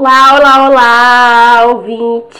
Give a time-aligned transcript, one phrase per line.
[0.00, 2.38] Olá, olá, olá, ouvintes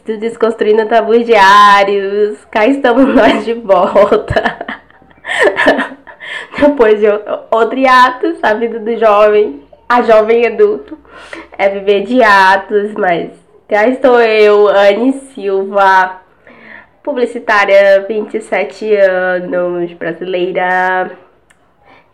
[0.00, 2.42] do Desconstruindo Tabus Diários.
[2.50, 4.66] Cá estamos nós de volta.
[6.58, 7.06] Depois de
[7.50, 10.98] outro hiatus, a vida do jovem, a jovem adulto,
[11.58, 13.32] é viver de atos, mas
[13.68, 16.22] cá estou eu, Anne Silva,
[17.02, 21.10] publicitária, 27 anos, brasileira,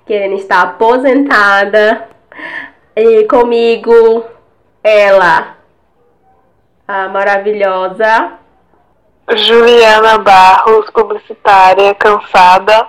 [0.05, 2.09] querendo estar aposentada
[2.99, 4.27] e comigo,
[4.83, 5.57] ela,
[6.89, 8.33] a maravilhosa
[9.37, 12.89] Juliana Barros, publicitária, cansada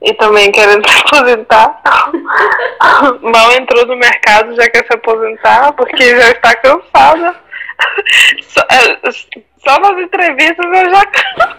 [0.00, 1.82] e também querendo se aposentar.
[3.20, 7.36] Mal entrou no mercado, já quer se aposentar porque já está cansada.
[8.42, 9.10] Só, é,
[9.58, 11.02] só nas entrevistas eu já,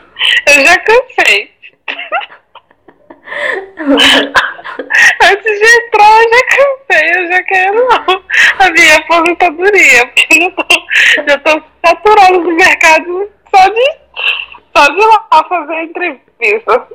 [0.47, 1.53] eu já cansei.
[5.23, 7.87] Antes de entrar, eu já cansei, eu já quero
[8.59, 10.65] a minha aposentadoria, porque tô,
[11.27, 13.85] já tô saturada do mercado só de,
[14.75, 16.87] só de lá fazer entrevista.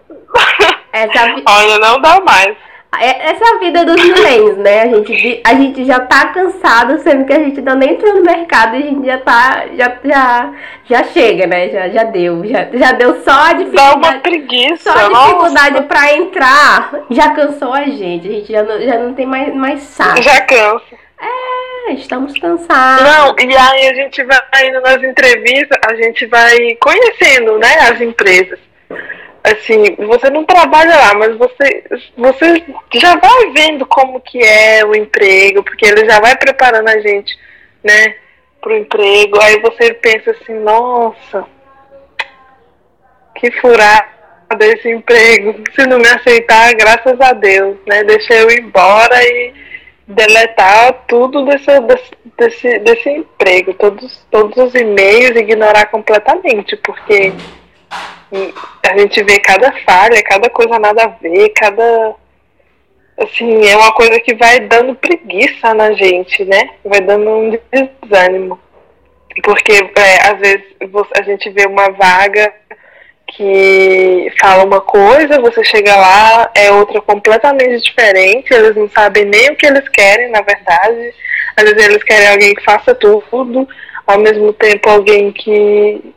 [0.92, 1.42] Essa...
[1.48, 2.56] Olha, não dá mais.
[2.98, 4.82] É, essa é a vida dos milênios, né?
[4.82, 8.22] A gente, a gente já tá cansado, sendo que a gente ainda nem entrou no
[8.22, 9.64] mercado e a gente já tá.
[9.76, 11.68] Já, já, já chega, né?
[11.68, 12.44] Já, já deu.
[12.46, 14.00] Já, já deu só a dificuldade.
[14.00, 15.82] Dá uma preguiça, Só a dificuldade nossa.
[15.82, 18.28] pra entrar já cansou a gente.
[18.28, 20.22] A gente já não, já não tem mais, mais saco.
[20.22, 20.96] Já cansa.
[21.20, 23.02] É, estamos cansados.
[23.04, 28.00] Não, e aí a gente vai indo nas entrevistas, a gente vai conhecendo, né, as
[28.00, 28.58] empresas
[29.46, 31.84] assim, você não trabalha lá, mas você,
[32.16, 36.98] você já vai vendo como que é o emprego, porque ele já vai preparando a
[37.00, 37.36] gente,
[37.82, 38.16] né,
[38.60, 39.40] pro emprego.
[39.40, 41.46] Aí você pensa assim, nossa,
[43.36, 44.06] que furada
[44.60, 45.62] esse emprego.
[45.74, 48.02] Se não me aceitar, graças a Deus, né?
[48.04, 49.54] Deixa eu ir embora e
[50.08, 51.66] deletar tudo desse,
[52.38, 57.32] desse, desse emprego, todos, todos os e-mails, ignorar completamente, porque
[58.82, 62.14] a gente vê cada falha, cada coisa nada a ver, cada.
[63.18, 66.70] Assim, é uma coisa que vai dando preguiça na gente, né?
[66.84, 68.60] Vai dando um desânimo.
[69.42, 70.64] Porque é, às vezes
[71.18, 72.52] a gente vê uma vaga
[73.28, 79.50] que fala uma coisa, você chega lá, é outra completamente diferente, eles não sabem nem
[79.50, 81.12] o que eles querem, na verdade.
[81.56, 83.68] Às vezes eles querem alguém que faça tudo,
[84.06, 86.12] ao mesmo tempo alguém que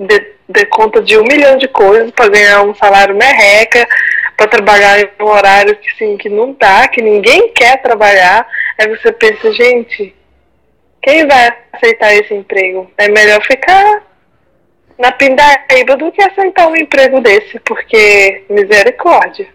[0.49, 3.87] dê conta de um milhão de coisas para ganhar um salário merreca,
[4.35, 8.47] para trabalhar em um horário que sim, que não dá, que ninguém quer trabalhar.
[8.79, 10.15] Aí você pensa, gente,
[11.01, 12.91] quem vai aceitar esse emprego?
[12.97, 14.03] É melhor ficar
[14.97, 19.47] na pindaíba do que aceitar um emprego desse, porque misericórdia.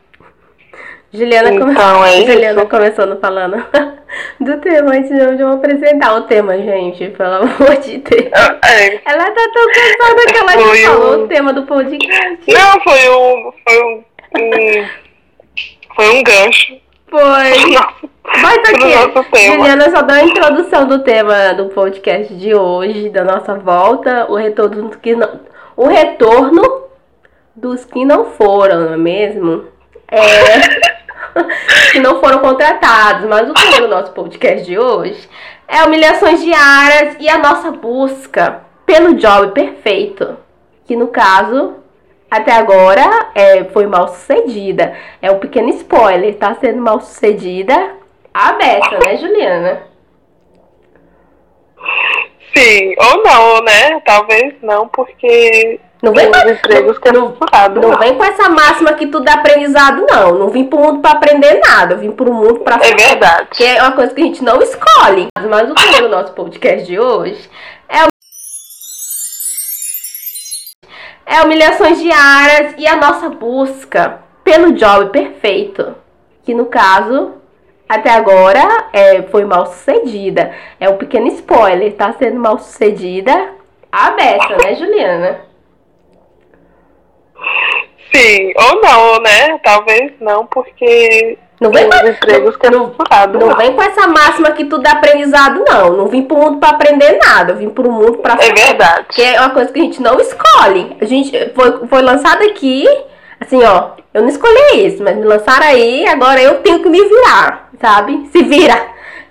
[1.15, 2.09] Juliana, então, come...
[2.09, 3.65] é Juliana começando falando
[4.41, 8.33] do tema antes de eu apresentar o tema, gente, pelo amor de Deus.
[8.35, 9.01] Ah, é.
[9.07, 11.25] Ela tá tão cansada que ela foi já falou um...
[11.25, 12.53] o tema do podcast.
[12.53, 13.53] Não, foi um.
[13.63, 14.05] Foi um,
[14.39, 14.89] um
[15.95, 16.81] foi um gancho.
[17.09, 17.21] Foi.
[18.43, 23.55] Mas aqui, Juliana só dá a introdução do tema do podcast de hoje, da nossa
[23.55, 25.41] volta, o retorno que não,
[25.77, 26.89] o retorno
[27.55, 29.67] dos que não foram, não é mesmo?
[30.11, 30.94] É.
[31.93, 33.29] que não foram contratados.
[33.29, 35.29] Mas o tema do nosso podcast de hoje
[35.67, 40.37] é humilhações diárias e a nossa busca pelo job perfeito.
[40.85, 41.77] Que no caso,
[42.31, 44.97] até agora, é, foi mal sucedida.
[45.21, 47.75] É um pequeno spoiler, tá sendo mal sucedida
[48.33, 49.83] a beça, né, Juliana?
[52.57, 54.01] Sim, ou não, né?
[54.05, 57.35] Talvez não, porque não vem, com, empregos que não,
[57.75, 60.39] não vem com essa máxima que tudo é aprendizado, não.
[60.39, 61.95] Não vim pro mundo para aprender nada.
[61.95, 63.49] Eu vim pro mundo para É verdade.
[63.53, 65.29] Que é uma coisa que a gente não escolhe.
[65.49, 67.49] Mas o tema do nosso podcast de hoje
[67.89, 68.07] é
[71.27, 75.95] é humilhações diárias e a nossa busca pelo job perfeito.
[76.45, 77.33] Que no caso,
[77.89, 80.53] até agora, é, foi mal sucedida.
[80.79, 83.55] É um pequeno spoiler, tá sendo mal sucedida
[83.91, 85.54] a beça, né, Juliana?
[88.15, 89.59] Sim, ou não, né?
[89.63, 92.95] Talvez não, porque não vem, com, empregos que é não,
[93.33, 95.97] não, não vem com essa máxima que tudo é aprendizado, não.
[95.97, 97.53] Não vim pro mundo para aprender nada.
[97.53, 99.07] Eu vim pro mundo para É verdade.
[99.09, 100.97] Que é uma coisa que a gente não escolhe.
[101.01, 102.87] A gente foi, foi lançado aqui,
[103.41, 103.93] assim, ó.
[104.13, 108.29] Eu não escolhi isso, mas me lançaram aí, agora eu tenho que me virar, sabe?
[108.31, 108.81] Se vira.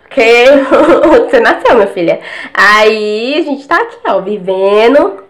[0.04, 0.46] Porque
[1.30, 2.20] você nasceu, minha filha.
[2.54, 5.23] Aí a gente tá aqui, ó, vivendo,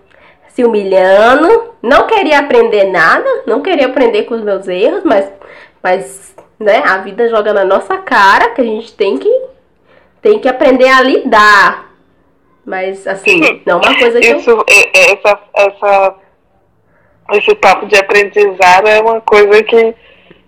[0.54, 5.32] se humilhando, não queria aprender nada, não queria aprender com os meus erros, mas,
[5.82, 9.30] mas né, a vida joga na nossa cara que a gente tem que
[10.22, 11.92] tem que aprender a lidar.
[12.66, 14.28] Mas, assim, não é uma coisa que.
[14.28, 14.64] Isso, eu...
[14.68, 16.16] essa, essa,
[17.34, 19.94] esse papo de aprendizado é uma coisa que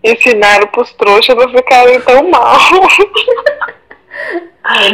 [0.02, 2.58] ensinaram pros trouxas não ficarem tão mal.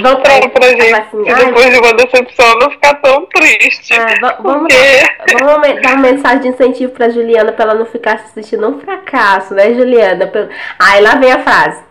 [0.02, 3.94] Vamos pra, pra gente, assim, depois de uma decepção, não ficar tão triste.
[3.94, 5.44] É, vamos, porque...
[5.44, 8.82] vamos dar uma mensagem de incentivo pra Juliana pra ela não ficar se sentindo um
[8.82, 10.30] fracasso, né, Juliana?
[10.78, 11.82] Aí lá vem a frase.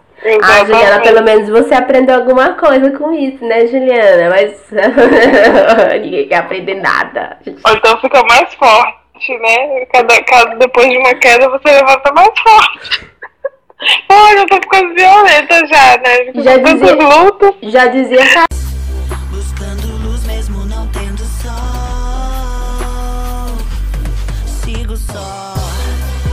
[0.42, 4.28] Ah, Juliana, pelo menos você aprendeu alguma coisa com isso, né, Juliana?
[4.28, 4.60] Mas
[6.02, 7.38] ninguém quer aprender nada.
[7.46, 9.86] Ou então fica mais forte, né?
[9.86, 13.10] Cada, cada, depois de uma queda você levanta mais forte.
[14.08, 16.32] Olha, eu tô ficando violenta já, né?
[16.42, 17.56] Já dizia, luto.
[17.62, 18.20] já dizia
[19.30, 21.50] Buscando luz mesmo não tendo sol.
[24.46, 25.54] Sigo só.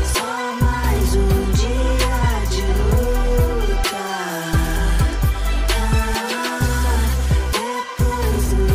[0.03, 0.25] Só
[0.61, 3.97] mais um dia de luta.
[7.53, 8.65] depois do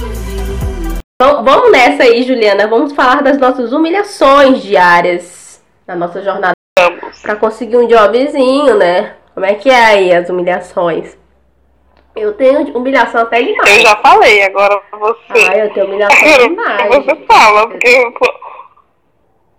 [0.00, 0.98] dilúvio.
[1.20, 2.66] Vamos nessa aí, Juliana.
[2.66, 6.57] Vamos falar das nossas humilhações diárias na nossa jornada
[7.28, 9.16] para conseguir um jobzinho, né?
[9.34, 11.14] Como é que é aí as humilhações?
[12.16, 13.76] Eu tenho humilhação até demais.
[13.76, 15.46] Eu já falei, agora você.
[15.46, 16.16] Ah, eu tenho humilhação
[16.48, 16.88] demais.
[16.88, 18.14] Você fala, porque eu...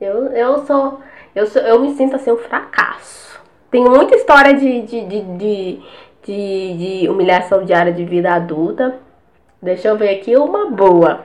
[0.01, 0.99] eu, eu sou.
[1.35, 3.39] Eu, sou, eu me sinto assim um fracasso.
[3.69, 5.79] Tenho muita história de, de, de, de,
[6.23, 8.97] de, de humilhação diária de vida adulta.
[9.61, 11.23] Deixa eu ver aqui uma boa.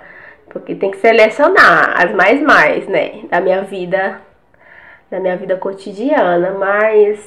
[0.51, 3.23] Porque tem que selecionar as mais mais, né?
[3.31, 4.21] Da minha vida
[5.15, 7.21] da minha vida cotidiana, mas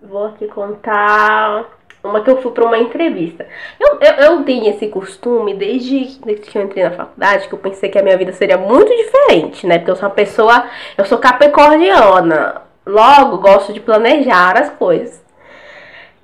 [0.00, 1.64] vou aqui contar
[2.02, 3.44] uma que eu fui para uma entrevista.
[3.80, 7.58] Eu, eu, eu tenho esse costume desde, desde que eu entrei na faculdade, que eu
[7.58, 9.78] pensei que a minha vida seria muito diferente, né?
[9.78, 10.66] Porque eu sou uma pessoa,
[10.96, 15.20] eu sou capricorniana, logo gosto de planejar as coisas.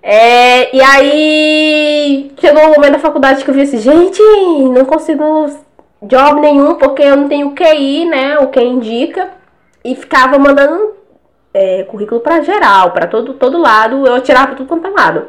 [0.01, 4.23] É, e aí chegou o um momento da faculdade que eu vi assim, gente,
[4.73, 5.47] não consigo
[6.03, 8.39] job nenhum porque eu não tenho QI, né?
[8.39, 9.41] O que indica.
[9.83, 11.00] E ficava mandando
[11.53, 15.29] é, currículo para geral, para todo, todo lado, eu tirava tudo quanto é lado.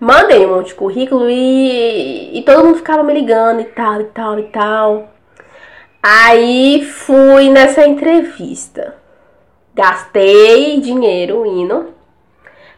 [0.00, 4.04] Mandei um monte de currículo e, e todo mundo ficava me ligando e tal, e
[4.04, 5.08] tal, e tal.
[6.00, 8.94] Aí fui nessa entrevista.
[9.74, 11.94] Gastei dinheiro indo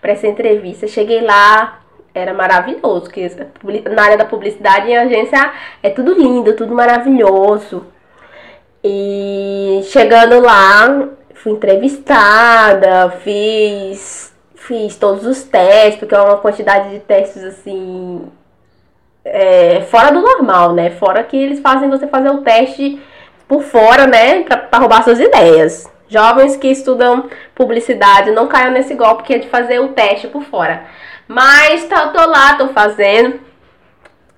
[0.00, 0.86] para essa entrevista.
[0.86, 1.80] Cheguei lá,
[2.14, 3.30] era maravilhoso, porque
[3.90, 5.52] na área da publicidade e agência
[5.82, 7.86] é tudo lindo, tudo maravilhoso.
[8.82, 11.08] E chegando lá,
[11.42, 18.28] fui entrevistada, fiz, fiz todos os testes, porque é uma quantidade de testes assim.
[19.24, 20.90] É, fora do normal, né?
[20.90, 23.00] Fora que eles fazem você fazer o teste
[23.48, 24.42] por fora, né?
[24.44, 25.90] Pra, pra roubar suas ideias.
[26.08, 30.42] Jovens que estudam publicidade não caiam nesse golpe que é de fazer o teste por
[30.42, 30.84] fora.
[31.28, 33.40] Mas tá, tô lá, tô fazendo.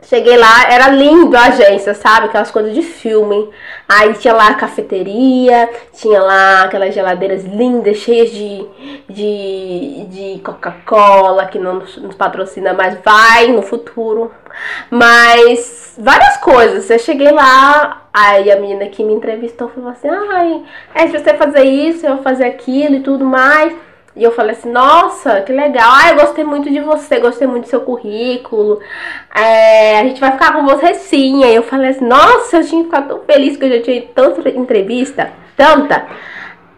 [0.02, 2.26] Cheguei lá, era lindo a agência, sabe?
[2.26, 3.48] Aquelas coisas de filme.
[3.88, 8.66] Aí tinha lá a cafeteria, tinha lá aquelas geladeiras lindas, cheias de,
[9.08, 14.32] de, de Coca-Cola, que não nos patrocina, mas vai no futuro.
[14.90, 16.90] Mas várias coisas.
[16.90, 20.62] Eu cheguei lá, aí a menina que me entrevistou falou assim: ai,
[20.94, 23.72] é, se você fazer isso, eu vou fazer aquilo e tudo mais.
[24.14, 25.90] E eu falei assim, nossa, que legal.
[25.90, 28.80] Ah, eu gostei muito de você, gostei muito do seu currículo.
[29.34, 31.44] É, a gente vai ficar com você sim.
[31.44, 34.48] Aí eu falei assim, nossa, eu tinha ficado tão feliz que eu já tinha tanta
[34.50, 36.06] entrevista, tanta.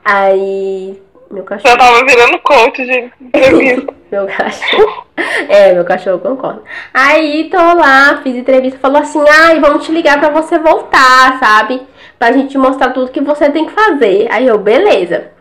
[0.05, 1.03] Aí
[1.35, 1.75] meu cachorro.
[1.75, 3.95] Eu tava virando coach de entrevista.
[4.13, 5.07] meu cachorro.
[5.49, 6.63] É, meu cachorro concorda.
[6.93, 11.83] Aí tô lá, fiz entrevista, falou assim, ai, vamos te ligar pra você voltar, sabe?
[12.17, 14.29] Pra gente mostrar tudo que você tem que fazer.
[14.31, 15.33] Aí eu, beleza.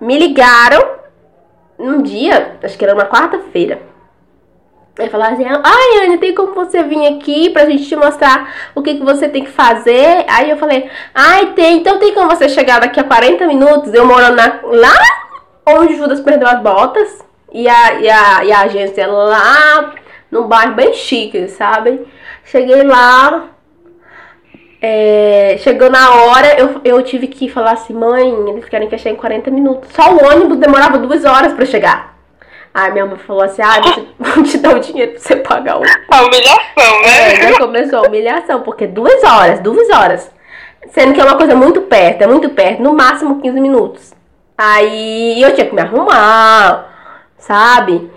[0.00, 0.98] Me ligaram
[1.78, 3.80] num dia, acho que era uma quarta-feira.
[4.98, 8.82] Aí falaram assim, ai Anne, tem como você vir aqui pra gente te mostrar o
[8.82, 10.24] que, que você tem que fazer?
[10.28, 14.04] Aí eu falei, ai tem, então tem como você chegar daqui a 40 minutos, eu
[14.04, 14.98] morando na, lá
[15.68, 19.94] onde Judas perdeu as botas e a, e a, e a agência lá
[20.30, 22.04] num bairro bem chique, sabe?
[22.44, 23.50] Cheguei lá,
[24.80, 28.98] é, chegou na hora, eu, eu tive que falar assim, mãe, eles querem que eu
[28.98, 29.90] chegue em 40 minutos.
[29.92, 32.16] Só o ônibus demorava duas horas para chegar.
[32.72, 33.80] Aí minha mãe falou assim, ah,
[34.18, 35.82] vou te dar o dinheiro pra você pagar o.
[35.82, 37.32] A humilhação, né?
[37.32, 40.30] É, já começou a humilhação, porque duas horas, duas horas.
[40.90, 44.14] Sendo que é uma coisa muito perto, é muito perto, no máximo 15 minutos.
[44.56, 46.86] Aí eu tinha que me arrumar,
[47.36, 48.10] sabe?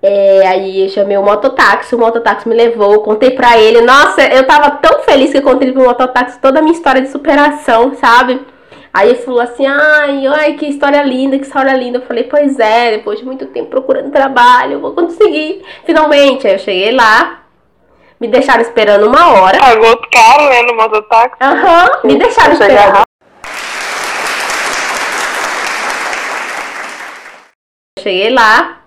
[0.00, 3.80] É, aí eu chamei o mototáxi, o mototáxi me levou, contei pra ele.
[3.80, 7.08] Nossa, eu tava tão feliz que eu contei pro mototáxi toda a minha história de
[7.08, 8.40] superação, sabe?
[8.94, 11.98] Aí ele falou assim, ai, ai, que história linda, que história linda.
[11.98, 16.46] Eu falei, pois é, depois de muito tempo procurando trabalho, eu vou conseguir, finalmente.
[16.46, 17.42] Aí eu cheguei lá,
[18.20, 19.58] me deixaram esperando uma hora.
[19.58, 21.36] Pagou caro, né, no mototáxi.
[21.40, 23.02] Aham, uhum, me deixaram esperando.
[28.00, 28.77] Cheguei lá,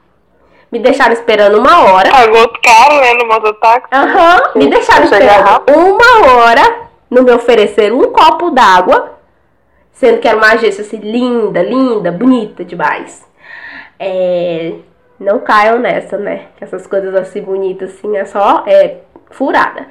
[0.71, 2.09] me deixaram esperando uma hora.
[2.09, 3.87] Pagou caro, né, no mototáxi.
[3.91, 6.61] Aham, uhum, me deixaram esperando uma hora,
[7.09, 9.21] não me ofereceram um copo d'água
[10.01, 13.23] Sendo que era uma agência assim, linda, linda, bonita demais.
[13.99, 14.73] É,
[15.19, 16.47] não caiam nessa, né?
[16.57, 18.97] Que essas coisas assim bonitas assim é só é,
[19.29, 19.85] furada.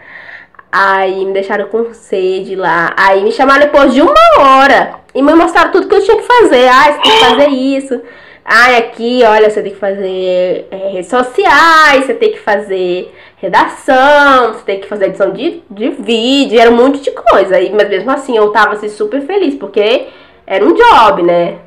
[0.72, 2.92] Aí me deixaram com sede lá.
[2.96, 4.96] Aí me chamaram depois de uma hora.
[5.14, 6.66] E me mostraram tudo que eu tinha que fazer.
[6.66, 8.02] Ah, você tem que fazer isso.
[8.44, 14.54] Ah, aqui, olha, você tem que fazer é, redes sociais, você tem que fazer redação,
[14.54, 17.61] você tem que fazer edição de, de vídeo, era um monte de coisa.
[17.61, 20.09] E, mas mesmo assim eu tava assim, super feliz, porque
[20.47, 21.59] era um job, né?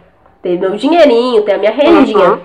[0.41, 2.31] Ter meu dinheirinho, ter a minha rendinha.
[2.31, 2.39] Uhum.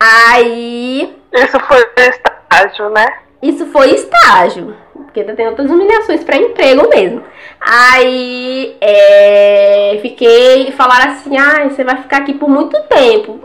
[0.00, 1.14] Aí.
[1.32, 3.06] Isso foi estágio, né?
[3.42, 4.74] Isso foi estágio.
[5.16, 7.22] Porque tem outras humilhações para emprego mesmo.
[7.58, 10.70] Aí é, fiquei.
[10.72, 13.40] Falaram assim: ah, você vai ficar aqui por muito tempo.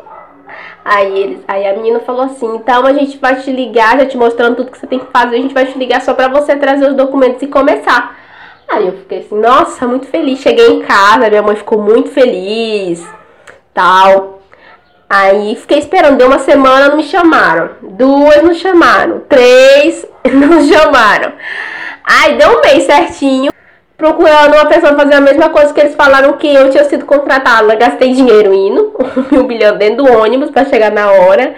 [0.83, 4.17] Aí, eles, aí a menina falou assim: então a gente vai te ligar, já te
[4.17, 6.57] mostrando tudo que você tem que fazer, a gente vai te ligar só pra você
[6.57, 8.17] trazer os documentos e começar.
[8.67, 10.39] Aí eu fiquei assim, nossa, muito feliz.
[10.39, 13.05] Cheguei em casa, minha mãe ficou muito feliz,
[13.73, 14.40] tal.
[15.13, 17.71] Aí fiquei esperando, deu uma semana, não me chamaram.
[17.81, 19.19] Duas não chamaram.
[19.27, 21.33] Três não chamaram.
[22.01, 23.51] Aí deu um mês certinho
[23.97, 27.75] procurando uma pessoa fazer a mesma coisa que eles falaram que eu tinha sido contratada.
[27.75, 28.95] Gastei dinheiro indo,
[29.29, 31.55] me humilhando dentro do ônibus para chegar na hora.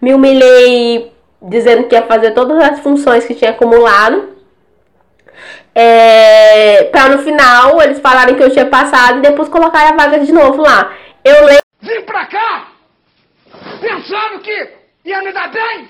[0.00, 4.30] Me humilhei dizendo que ia fazer todas as funções que tinha acumulado.
[5.74, 10.20] É, para no final eles falarem que eu tinha passado e depois colocar a vaga
[10.20, 10.90] de novo lá.
[11.22, 11.64] Eu lembro.
[11.82, 12.73] Vim pra cá
[13.80, 14.68] pensando que
[15.04, 15.88] ia me dar bem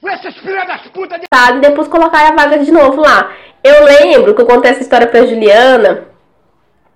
[0.00, 1.26] com essas filhas das putas de.
[1.30, 3.32] E depois colocar a vaga de novo lá.
[3.62, 6.08] Eu lembro que eu contei essa história pra Juliana.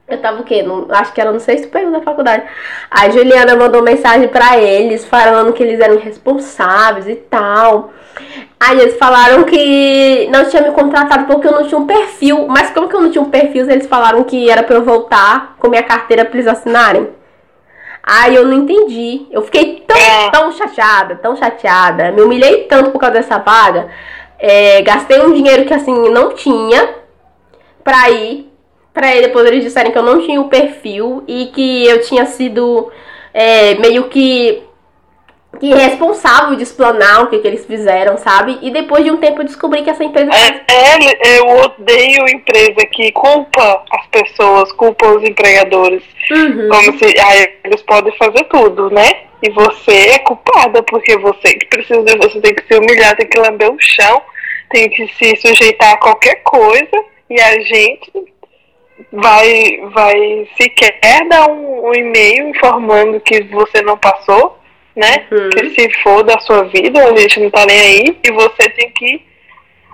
[0.07, 0.63] Eu tava o quê?
[0.63, 2.45] No, acho que era no sexto período da faculdade.
[2.91, 7.93] A Juliana mandou mensagem para eles falando que eles eram responsáveis e tal.
[8.61, 12.47] Aí eles falaram que não tinha me contratado porque eu não tinha um perfil.
[12.49, 15.57] Mas como que eu não tinha um perfil, eles falaram que era pra eu voltar
[15.59, 17.09] com minha carteira pra eles assinarem.
[18.07, 19.27] Aí eu não entendi.
[19.31, 22.13] Eu fiquei tão, tão chateada, tão chateada.
[22.13, 23.89] Me humilhei tanto por causa dessa vaga.
[24.39, 26.97] É, gastei um dinheiro que assim não tinha
[27.83, 28.53] pra ir.
[28.93, 32.27] Pra aí depois eles disserem que eu não tinha o perfil e que eu tinha
[32.27, 32.93] sido
[33.33, 34.63] é, meio que,
[35.59, 38.59] que responsável de explanar o que, que eles fizeram, sabe?
[38.63, 40.31] E depois de um tempo descobri que essa empresa.
[40.33, 46.03] É, é, eu odeio empresa que culpa as pessoas, culpa os empregadores.
[46.31, 46.69] Uhum.
[46.69, 49.25] Como se ah, eles podem fazer tudo, né?
[49.43, 53.39] E você é culpada, porque você que precisa, você tem que se humilhar, tem que
[53.39, 54.23] lamber o chão
[54.75, 58.13] tem que se sujeitar a qualquer coisa e a gente
[59.13, 64.59] vai, vai sequer dar um, um e-mail informando que você não passou,
[64.95, 65.27] né?
[65.31, 65.51] Uhum.
[65.51, 68.91] Que se for da sua vida, a gente não tá nem aí, e você tem
[68.91, 69.23] que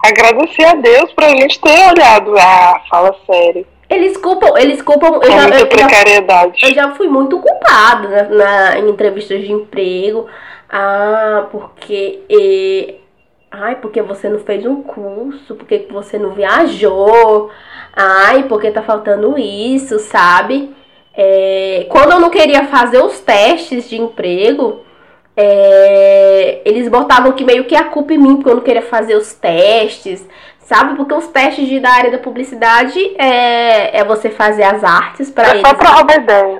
[0.04, 2.35] agradecer a Deus pra gente ter olhado.
[2.38, 3.66] Ah, fala sério.
[3.88, 5.21] Eles culpam, eles culpam.
[5.23, 6.61] Eu é já, eu, precariedade.
[6.61, 10.26] Já, eu já fui muito culpada na, na, em entrevistas de emprego.
[10.69, 12.95] Ah, porque eh,
[13.50, 17.50] Ai, porque você não fez um curso, porque você não viajou.
[17.92, 20.73] Ai, porque tá faltando isso, sabe?
[21.12, 24.85] É, quando eu não queria fazer os testes de emprego,
[25.42, 29.14] é, eles botavam que meio que a culpa em mim, porque eu não queria fazer
[29.14, 30.26] os testes,
[30.59, 30.94] sabe?
[30.97, 35.49] Porque os testes de, da área da publicidade é, é você fazer as artes para
[35.49, 35.62] é eles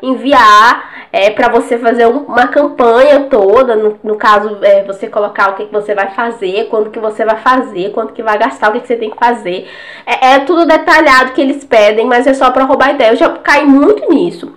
[0.03, 5.51] enviar, é para você fazer um, uma campanha toda, no, no caso, é, você colocar
[5.51, 8.71] o que, que você vai fazer, quando que você vai fazer, quanto que vai gastar,
[8.71, 9.69] o que, que você tem que fazer.
[10.07, 13.11] É, é tudo detalhado que eles pedem, mas é só para roubar ideia.
[13.11, 14.55] Eu já caí muito nisso.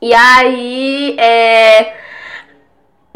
[0.00, 2.03] E aí, é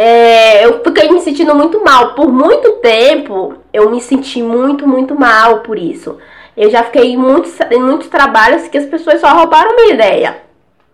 [0.00, 2.14] é, eu fiquei me sentindo muito mal.
[2.14, 6.18] Por muito tempo, eu me senti muito, muito mal por isso.
[6.56, 10.42] Eu já fiquei em muitos, em muitos trabalhos que as pessoas só roubaram minha ideia.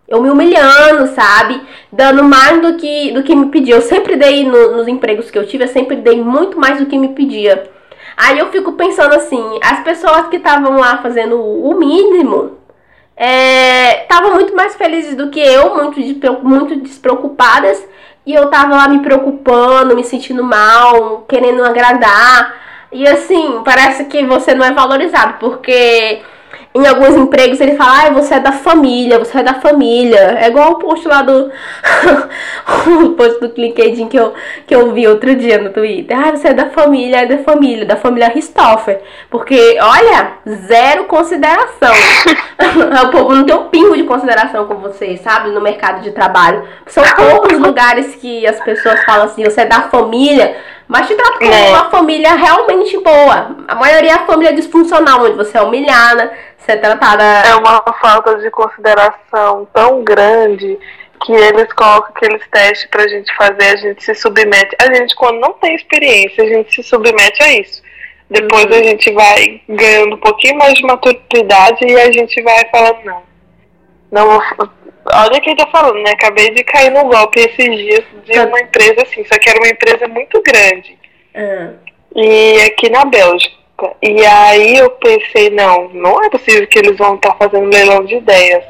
[0.08, 1.60] Eu me humilhando, sabe?
[1.92, 3.74] Dando mais do que, do que me pedia.
[3.74, 6.86] Eu sempre dei no, nos empregos que eu tive, eu sempre dei muito mais do
[6.86, 7.70] que me pedia.
[8.16, 12.58] Aí eu fico pensando assim, as pessoas que estavam lá fazendo o mínimo
[13.16, 15.98] estavam é, muito mais felizes do que eu, muito,
[16.42, 17.82] muito despreocupadas
[18.26, 22.54] e eu tava lá me preocupando, me sentindo mal, querendo agradar.
[22.90, 26.22] E assim, parece que você não é valorizado, porque
[26.74, 30.38] em alguns empregos ele fala, ah, você é da família, você é da família.
[30.40, 31.52] É igual o post lá do.
[33.04, 34.34] o post do LinkedIn que eu,
[34.66, 36.18] que eu vi outro dia no Twitter.
[36.18, 39.00] Ah, você é da família, é da família, da família Christopher.
[39.30, 40.32] Porque, olha,
[40.66, 41.94] zero consideração.
[43.06, 45.50] o povo não tem um pingo de consideração com você, sabe?
[45.50, 46.64] No mercado de trabalho.
[46.86, 50.56] São poucos lugares que as pessoas falam assim, você é da família.
[50.86, 51.70] Mas te trata como é.
[51.70, 53.56] uma família realmente boa.
[53.66, 57.22] A maioria é a família disfuncional, onde você é humilhada, ser tratada.
[57.22, 60.78] É uma falta de consideração tão grande
[61.24, 64.76] que eles colocam aqueles testes pra gente fazer, a gente se submete.
[64.80, 67.82] A gente, quando não tem experiência, a gente se submete a isso.
[68.28, 68.74] Depois uhum.
[68.74, 73.22] a gente vai ganhando um pouquinho mais de maturidade e a gente vai falando, não.
[74.10, 74.42] Não
[75.12, 76.12] Olha quem tá falando, né?
[76.12, 79.68] Acabei de cair no golpe esses dias de uma empresa assim, só que era uma
[79.68, 80.98] empresa muito grande.
[81.34, 81.74] Uhum.
[82.16, 83.54] E aqui na Bélgica.
[84.00, 88.04] E aí eu pensei, não, não é possível que eles vão estar tá fazendo leilão
[88.04, 88.64] de ideias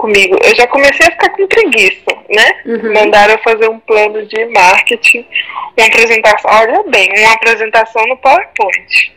[0.00, 0.36] comigo.
[0.42, 2.62] Eu já comecei a ficar com preguiça, né?
[2.64, 2.94] Uhum.
[2.94, 5.26] Mandaram fazer um plano de marketing,
[5.76, 9.12] uma apresentação, olha bem, uma apresentação no PowerPoint.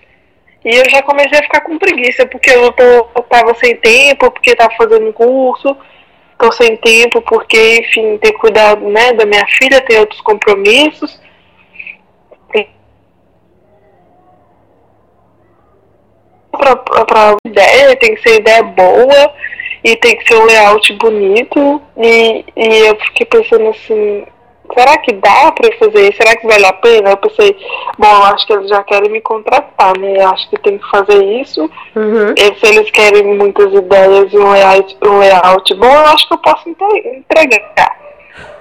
[0.65, 4.29] E eu já comecei a ficar com preguiça, porque eu, tô, eu tava sem tempo,
[4.31, 5.75] porque tava fazendo um curso,
[6.43, 11.21] tô sem tempo, porque, enfim, ter cuidado né, da minha filha, ter outros compromissos.
[16.51, 19.33] para ideia, tem que ser ideia boa
[19.83, 21.81] e tem que ser um layout bonito.
[21.97, 24.25] E, e eu fiquei pensando assim,
[24.73, 26.17] será que dá para fazer isso?
[26.17, 27.11] Será que vale a pena?
[27.11, 27.55] Eu pensei,
[27.97, 30.17] bom, eu acho que eles já querem me contratar, né?
[30.17, 31.69] Eu acho que tem que fazer isso.
[31.95, 32.33] Uhum.
[32.37, 36.33] E se eles querem muitas ideias e um layout, um layout bom, eu acho que
[36.33, 37.97] eu posso entregar.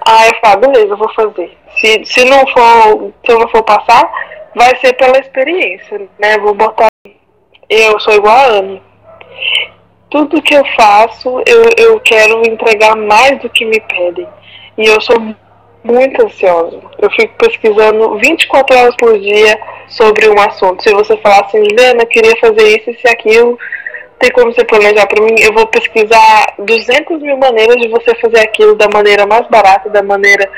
[0.05, 1.57] Aí eu falo, beleza, eu vou fazer.
[1.77, 4.11] Se, se, não for, se eu não for passar,
[4.55, 6.37] vai ser pela experiência, né?
[6.39, 6.87] Vou botar
[7.69, 8.81] eu sou igual a Anne.
[10.09, 14.27] Tudo que eu faço, eu, eu quero entregar mais do que me pedem.
[14.77, 15.19] E eu sou
[15.83, 16.79] muito ansiosa.
[16.99, 20.81] Eu fico pesquisando 24 horas por dia sobre um assunto.
[20.81, 23.57] Se você falar assim, Lena, queria fazer isso e aquilo,
[24.19, 25.35] tem como você planejar para mim?
[25.39, 30.01] Eu vou pesquisar 200 mil maneiras de você fazer aquilo da maneira mais barata, da
[30.01, 30.49] maneira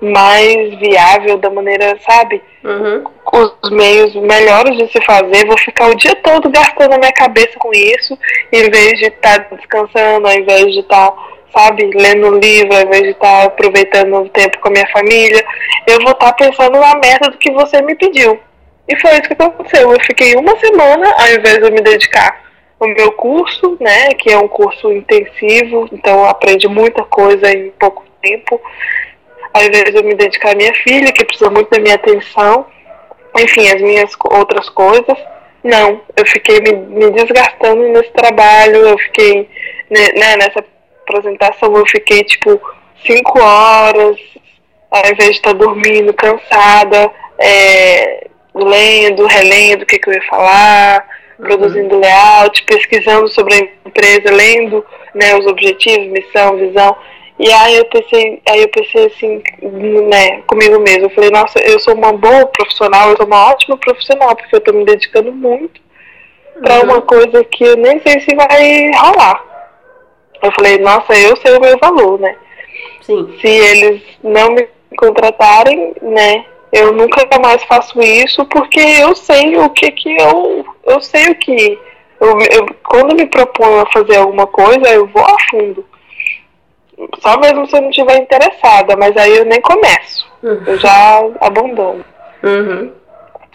[0.00, 2.42] mais viável, da maneira, sabe?
[2.62, 3.04] Uhum.
[3.32, 5.46] Os meios melhores de se fazer.
[5.46, 8.18] Vou ficar o dia todo gastando a minha cabeça com isso,
[8.52, 11.16] em vez de estar tá descansando, ao invés de estar, tá,
[11.56, 14.88] sabe, lendo um livro, ao invés de estar tá aproveitando o tempo com a minha
[14.88, 15.44] família.
[15.86, 18.38] Eu vou estar tá pensando na merda do que você me pediu.
[18.88, 19.92] E foi isso que aconteceu.
[19.92, 22.42] Eu fiquei uma semana, ao invés de eu me dedicar
[22.78, 28.04] ao meu curso, né, que é um curso intensivo, então aprende muita coisa em pouco
[28.20, 28.60] tempo
[29.54, 32.66] ao invés de eu me dedicar à minha filha, que precisa muito da minha atenção,
[33.38, 35.16] enfim, as minhas outras coisas.
[35.62, 39.48] Não, eu fiquei me, me desgastando nesse trabalho, eu fiquei
[39.88, 40.64] né, né, nessa
[41.04, 42.60] apresentação, eu fiquei tipo
[43.06, 44.16] cinco horas,
[44.90, 51.06] ao invés de estar dormindo, cansada, é, lendo, relendo o que, que eu ia falar,
[51.38, 51.46] uhum.
[51.46, 56.96] produzindo layout, pesquisando sobre a empresa, lendo né, os objetivos, missão, visão.
[57.36, 61.06] E aí eu pensei, aí eu pensei assim, né, comigo mesmo.
[61.06, 64.60] Eu falei, nossa, eu sou uma boa profissional, eu sou uma ótima profissional, porque eu
[64.60, 65.82] tô me dedicando muito
[66.62, 66.84] para uhum.
[66.84, 69.53] uma coisa que eu nem sei se vai rolar.
[70.44, 72.36] Eu falei, nossa, eu sei o meu valor, né?
[73.02, 73.36] Sim.
[73.40, 79.68] Se eles não me contratarem, né, eu nunca mais faço isso porque eu sei o
[79.70, 81.78] que que eu eu sei o que
[82.20, 85.84] eu, eu quando me proponho a fazer alguma coisa eu vou a fundo
[87.20, 90.26] só mesmo se eu não estiver interessada, mas aí eu nem começo.
[90.42, 90.62] Uhum.
[90.66, 92.04] Eu já abandono.
[92.42, 92.92] Uhum.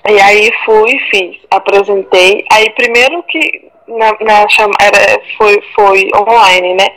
[0.08, 2.46] E aí fui, fiz, apresentei.
[2.52, 6.88] Aí primeiro que na, na chama, era, foi, foi online, né?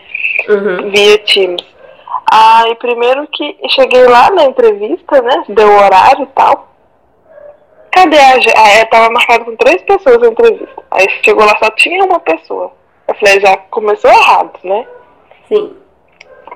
[0.48, 0.90] Uhum.
[0.90, 1.64] Via Teams.
[2.30, 5.44] Aí primeiro que cheguei lá na entrevista, né?
[5.48, 6.68] Deu o horário e tal.
[7.90, 8.54] Cadê a gente?
[8.56, 10.82] Ah, tava marcado com três pessoas a entrevista.
[10.90, 12.72] Aí chegou lá, só tinha uma pessoa.
[13.08, 14.86] Eu falei, já começou errado, né?
[15.48, 15.76] Sim.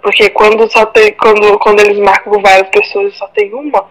[0.02, 3.84] Porque quando só tem, quando, quando eles marcam com várias pessoas e só tem uma,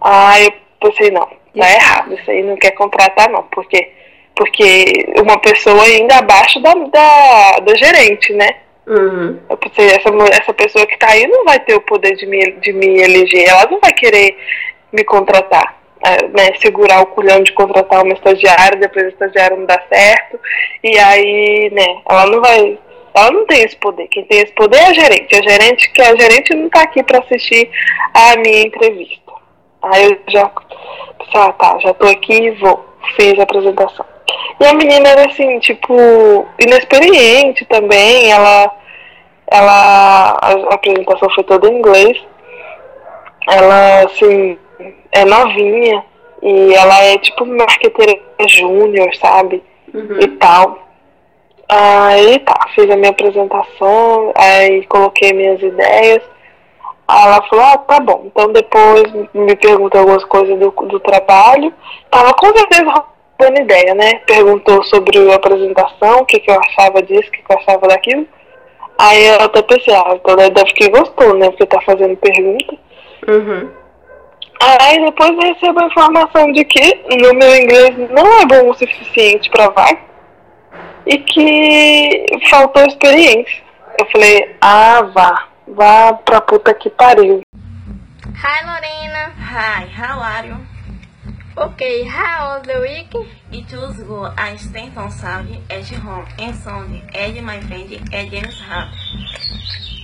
[0.00, 1.28] aí eu pensei, não,
[1.60, 3.90] tá errado, isso aí não quer contratar não, porque,
[4.34, 8.56] porque uma pessoa ainda abaixo da, da, da gerente, né?
[8.86, 9.38] Uhum.
[9.48, 13.00] Essa, essa pessoa que tá aí não vai ter o poder de me, de me
[13.00, 14.36] eleger, ela não vai querer
[14.92, 15.82] me contratar.
[16.06, 20.38] É, né, segurar o culhão de contratar uma estagiária, depois a estagiária não dá certo,
[20.82, 22.78] e aí, né, ela não vai
[23.14, 24.08] ela não tem esse poder.
[24.08, 25.36] Quem tem esse poder é a gerente.
[25.36, 27.70] A gerente que a gerente não está aqui para assistir
[28.12, 29.23] a minha entrevista.
[29.92, 30.50] Aí eu já
[31.18, 32.84] pensei, ah tá, já estou aqui e vou.
[33.16, 34.04] Fiz a apresentação.
[34.60, 38.70] E E a menina era assim, tipo, inexperiente também, ela,
[39.50, 42.18] ela, a apresentação foi toda em inglês,
[43.48, 44.58] ela, assim,
[45.12, 46.02] é novinha,
[46.42, 48.18] e ela é tipo marqueteira
[48.48, 50.18] júnior, sabe, Uhum.
[50.20, 50.78] e tal.
[51.68, 56.22] Aí tá, fiz a minha apresentação, aí coloquei minhas ideias.
[57.06, 58.22] Aí ela falou, ah, tá bom.
[58.26, 61.72] Então depois me perguntou algumas coisas do, do trabalho.
[62.10, 63.04] Tava com certeza
[63.38, 64.14] dando ideia, né?
[64.26, 67.88] Perguntou sobre a apresentação, o que, que eu achava disso, o que, que eu achava
[67.88, 68.26] daquilo.
[68.98, 71.48] Aí eu até pensei, ah, então deve que gostou, né?
[71.50, 72.74] Porque tá fazendo pergunta.
[73.28, 73.70] Uhum.
[74.60, 78.74] Aí depois eu recebo a informação de que no meu inglês não é bom o
[78.74, 79.98] suficiente pra vaga
[81.06, 83.62] e que faltou experiência.
[83.98, 87.40] Eu falei, ah, vá, vá pra puta que pariu.
[88.26, 89.32] Hi Lorena.
[89.38, 90.56] Hi, how are you?
[91.56, 93.14] Okay, how was the week?
[93.52, 94.32] It was good.
[94.36, 98.92] I stayed on Saturday at home and Sunday at my friend at James house.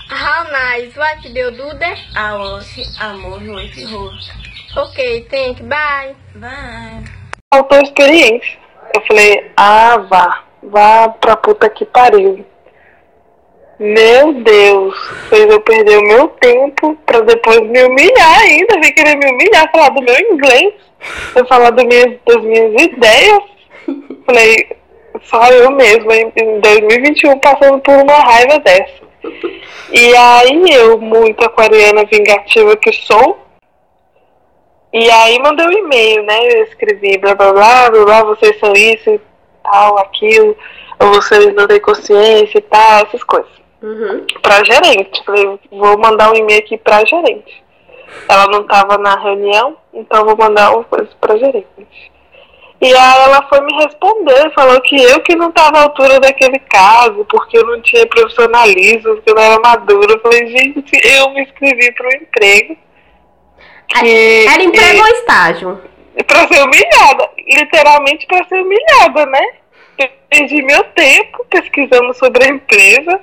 [0.09, 0.97] How nice.
[0.97, 1.97] What did you do there?
[2.17, 4.81] I watched a movie with her.
[4.83, 5.67] Okay, thank you.
[5.67, 6.15] Bye.
[6.37, 7.05] Bye.
[7.53, 8.59] Faltou experiência.
[8.95, 12.47] Eu falei, ah, vá, vá pra puta que pariu.
[13.81, 14.95] Meu Deus,
[15.31, 19.73] fez eu perder o meu tempo pra depois me humilhar ainda, vem querer me humilhar,
[19.73, 20.75] falar do meu inglês,
[21.35, 23.43] eu falar do minhas, das minhas ideias.
[24.27, 24.69] Falei,
[25.23, 29.01] só eu mesma, em em 2021, passando por uma raiva dessa.
[29.91, 33.39] E aí eu, muito aquariana vingativa que sou,
[34.93, 36.39] e aí mandei um e-mail, né?
[36.53, 39.19] Eu escrevi blá blá blá, blá blá, vocês são isso
[39.63, 40.55] tal, aquilo,
[40.99, 43.60] ou vocês não têm consciência e tal, essas coisas.
[43.83, 44.27] Uhum.
[44.43, 45.25] Pra gerente.
[45.25, 47.63] Falei, vou mandar um e-mail aqui pra gerente.
[48.29, 52.11] Ela não tava na reunião, então vou mandar uma coisa pra gerente.
[52.81, 56.59] E aí ela foi me responder, falou que eu que não tava à altura daquele
[56.61, 60.15] caso, porque eu não tinha profissionalismo, porque eu não era madura.
[60.15, 62.77] Eu falei, gente, eu me inscrevi para um emprego.
[63.89, 65.81] Que, Era emprego ou estágio?
[66.27, 69.47] Pra ser humilhada, literalmente pra ser humilhada, né?
[70.31, 73.21] Perdi meu tempo pesquisando sobre a empresa,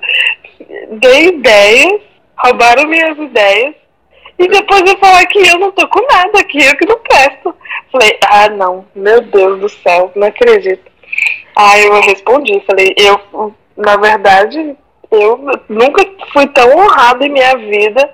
[0.92, 2.02] dei ideias,
[2.38, 3.74] roubaram minhas ideias,
[4.38, 7.56] e depois eu falar que eu não tô com nada, que eu que não presto.
[7.92, 10.92] Falei, ah não, meu Deus do céu, não acredito.
[11.56, 14.76] Aí eu respondi, falei, eu, na verdade,
[15.10, 15.40] eu
[15.70, 18.14] nunca fui tão honrada em minha vida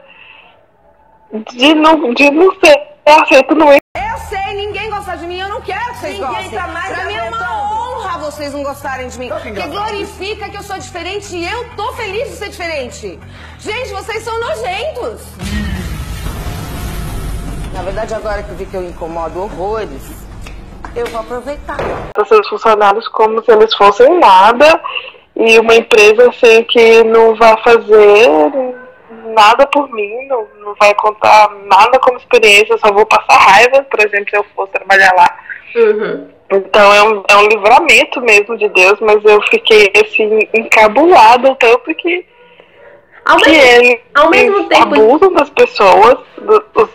[1.47, 5.62] de não, de não ser aceito no Eu sei, ninguém gosta de mim, eu não
[5.62, 6.51] quero que vocês Ninguém gostem.
[6.60, 7.32] tá mais pra mim é
[8.34, 9.30] vocês não gostarem de mim.
[9.30, 13.19] Porque glorifica que eu sou diferente e eu tô feliz de ser diferente.
[13.60, 15.22] Gente, vocês são nojentos.
[17.74, 20.02] Na verdade, agora que eu vi que eu incomodo horrores,
[20.96, 21.78] eu vou aproveitar.
[22.13, 24.82] para seus funcionários como se eles fossem nada
[25.36, 28.30] e uma empresa assim que não vai fazer
[29.34, 33.84] nada por mim, não, não vai contar nada como experiência, eu só vou passar raiva,
[33.84, 35.38] por exemplo, se eu for trabalhar lá.
[35.76, 36.30] Uhum.
[36.52, 41.93] Então é um, é um livramento mesmo de Deus, mas eu fiquei assim, encabulada tanto
[41.96, 42.26] que,
[43.26, 44.84] Ao que mesmo, eles, ao mesmo tempo.
[44.84, 46.89] abusam das pessoas, do-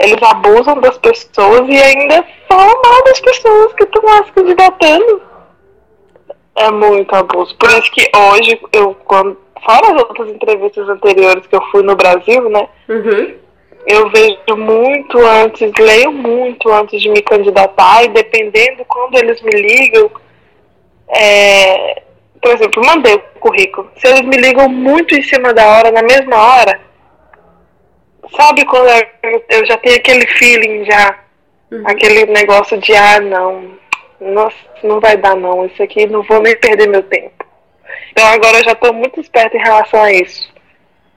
[0.00, 5.22] eles abusam das pessoas e ainda falam mal das pessoas que estão lá se candidatando.
[6.54, 7.56] É muito abuso.
[7.56, 11.96] Por isso que hoje, eu, quando, fora as outras entrevistas anteriores que eu fui no
[11.96, 12.68] Brasil, né?
[12.88, 13.34] Uhum.
[13.86, 19.50] eu vejo muito antes, leio muito antes de me candidatar e dependendo quando eles me
[19.50, 20.10] ligam,
[21.08, 22.02] é,
[22.40, 23.90] por exemplo, mandei o currículo.
[23.96, 26.80] Se eles me ligam muito em cima da hora, na mesma hora,
[28.36, 28.88] sabe quando
[29.22, 31.18] eu, eu já tenho aquele feeling já,
[31.84, 33.70] aquele negócio de ah não,
[34.20, 37.37] nossa, não vai dar não, isso aqui não vou nem perder meu tempo.
[38.10, 40.52] Então agora eu já estou muito esperta em relação a isso.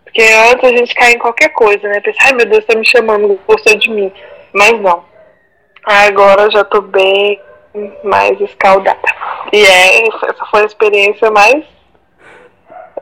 [0.03, 1.99] Porque antes a gente cai em qualquer coisa, né?
[2.01, 4.11] Pensa, ai meu Deus, tá me chamando, gostou de mim.
[4.53, 5.05] Mas não.
[5.83, 7.39] Agora eu já tô bem
[8.03, 8.99] mais escaldada.
[9.53, 11.63] E é, essa foi a experiência mais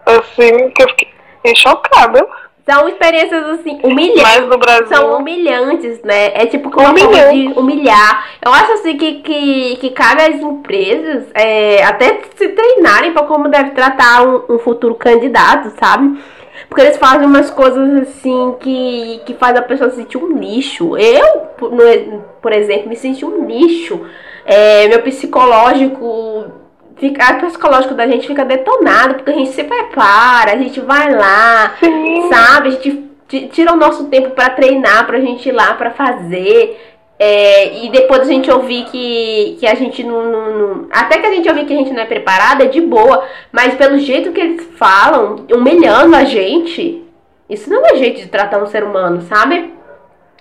[0.05, 2.27] assim que eu fiquei chocada.
[2.69, 4.89] São experiências assim, humilhantes.
[4.89, 6.27] São humilhantes, né?
[6.35, 7.53] É tipo Humilhantes.
[7.53, 8.27] de humilhar.
[8.45, 13.49] Eu acho assim que, que, que cabe às empresas é, até se treinarem para como
[13.49, 16.19] deve tratar um, um futuro candidato, sabe?
[16.67, 20.95] Porque eles fazem umas coisas assim que, que faz a pessoa se sentir um lixo.
[20.95, 21.47] Eu,
[22.39, 23.99] por exemplo, me senti um lixo.
[24.45, 26.58] É, meu psicológico
[26.99, 31.13] fica, o psicológico da gente fica detonado, porque a gente se prepara, a gente vai
[31.13, 32.29] lá, Sim.
[32.29, 32.67] sabe?
[32.67, 36.85] A gente ti- tira o nosso tempo pra treinar, pra gente ir lá pra fazer.
[37.21, 41.25] É, e depois a gente ouvir que, que a gente não, não, não, Até que
[41.25, 43.25] a gente ouvir que a gente não é preparada, é de boa.
[43.51, 47.03] Mas pelo jeito que eles falam, humilhando a gente,
[47.49, 49.73] isso não é jeito de tratar um ser humano, sabe?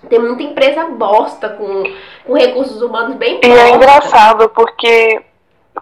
[0.09, 1.83] Tem muita empresa bosta com,
[2.25, 5.21] com recursos humanos bem E é engraçado porque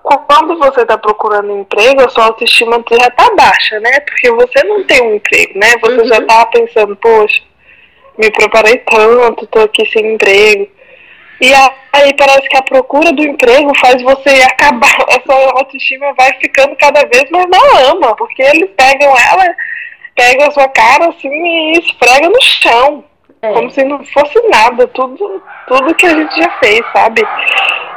[0.03, 4.01] quando você está procurando emprego, a sua autoestima já está baixa, né?
[4.01, 5.73] Porque você não tem um emprego, né?
[5.81, 6.07] Você uhum.
[6.07, 7.43] já está pensando, poxa,
[8.19, 10.69] me preparei tanto, estou aqui sem emprego.
[11.41, 11.53] E
[11.93, 16.75] aí parece que a procura do emprego faz você acabar, a sua autoestima vai ficando
[16.77, 19.55] cada vez mais na lama, porque eles pegam ela,
[20.15, 23.05] pegam a sua cara assim e esfrega no chão.
[23.43, 23.53] É.
[23.53, 27.23] Como se não fosse nada, tudo, tudo que a gente já fez, sabe?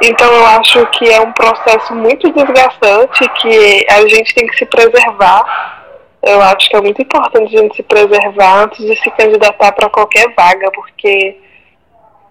[0.02, 4.66] Então eu acho que é um processo muito desgastante que a gente tem que se
[4.66, 5.78] preservar.
[6.22, 9.88] Eu acho que é muito importante a gente se preservar antes de se candidatar para
[9.88, 11.38] qualquer vaga, porque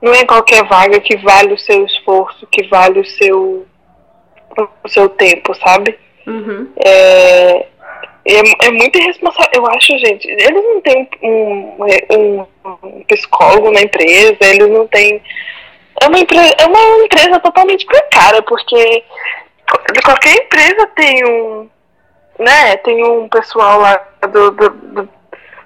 [0.02, 3.66] não é qualquer vaga que vale o seu esforço, que vale o seu,
[4.84, 5.98] o seu tempo, sabe?
[6.26, 6.72] Uhum.
[6.78, 7.66] É,
[8.36, 9.50] é, é muito irresponsável.
[9.54, 11.76] Eu acho, gente, eles não têm um,
[12.12, 15.22] um, psicólogo na empresa, eles não têm.
[16.02, 19.04] É uma, empresa, é uma empresa totalmente precária, porque
[20.04, 21.70] qualquer empresa tem um.
[22.38, 25.10] Né, tem um pessoal lá do, do, do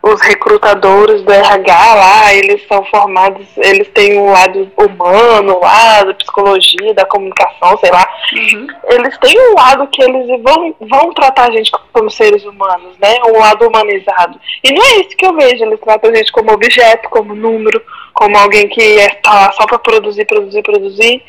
[0.04, 6.14] os recrutadores do RH lá, eles são formados, eles têm um lado humano lá, da
[6.14, 8.06] psicologia, da comunicação, sei lá.
[8.34, 8.68] Uhum.
[8.90, 13.16] Eles têm um lado que eles vão, vão tratar a gente como seres humanos, né?
[13.30, 14.38] Um lado humanizado.
[14.62, 17.82] E não é isso que eu vejo, eles tratam a gente como objeto, como número,
[18.14, 21.24] como alguém que está lá só para produzir, produzir, produzir.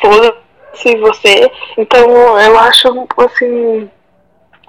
[0.00, 1.50] Foda-se você.
[1.76, 3.90] Então eu acho assim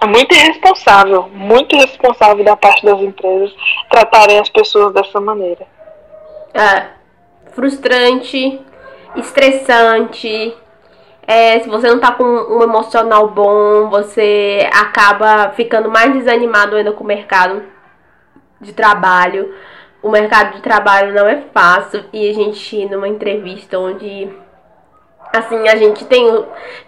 [0.00, 3.54] é muito irresponsável, muito irresponsável da parte das empresas
[3.90, 5.66] tratarem as pessoas dessa maneira.
[6.54, 6.86] É,
[7.52, 8.60] frustrante,
[9.16, 10.56] estressante.
[11.26, 16.92] É, se você não tá com um emocional bom, você acaba ficando mais desanimado ainda
[16.92, 17.62] com o mercado
[18.60, 19.54] de trabalho.
[20.02, 24.30] O mercado de trabalho não é fácil e a gente numa entrevista onde
[25.32, 26.26] assim a gente tem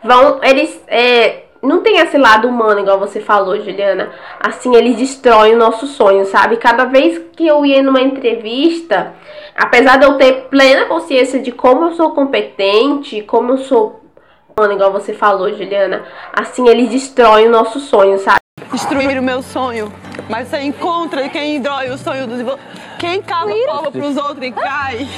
[0.03, 4.11] vão eles é, não tem esse lado humano, igual você falou, Juliana.
[4.41, 6.57] Assim, eles destroem o nosso sonho, sabe?
[6.57, 9.13] Cada vez que eu ia numa entrevista,
[9.57, 14.01] apesar de eu ter plena consciência de como eu sou competente, como eu sou
[14.57, 18.41] humano, igual você falou, Juliana, assim, eles destroem o nosso sonho, sabe?
[18.73, 19.93] Destruir o meu sonho,
[20.29, 22.59] mas você encontra quem destrói o sonho dos
[22.99, 25.09] quem cava prova pros outros e cai,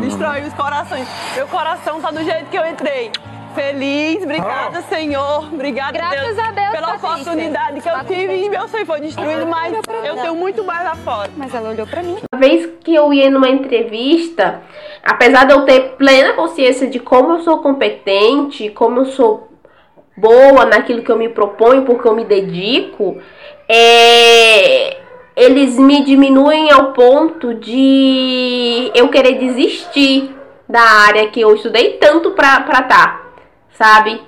[0.00, 1.06] destrói os corações.
[1.36, 3.12] Meu coração tá do jeito que eu entrei
[3.54, 4.22] feliz.
[4.22, 4.94] Obrigada, oh.
[4.94, 5.48] Senhor.
[5.52, 7.08] Obrigada, Graças Deus, a Deus pela Patrícia.
[7.08, 10.94] oportunidade que eu tive e meu sonho foi destruído, mas eu tenho muito mais lá
[10.96, 11.30] fora.
[11.36, 12.16] Mas ela olhou para mim.
[12.32, 14.62] Uma vez que eu ia numa entrevista,
[15.02, 19.48] apesar de eu ter plena consciência de como eu sou competente, como eu sou
[20.16, 23.18] boa naquilo que eu me proponho, porque eu me dedico,
[23.68, 24.98] é
[25.36, 30.34] eles me diminuem ao ponto de eu querer desistir
[30.68, 32.82] da área que eu estudei tanto pra estar.
[32.88, 33.23] Tá
[33.74, 34.20] sabe?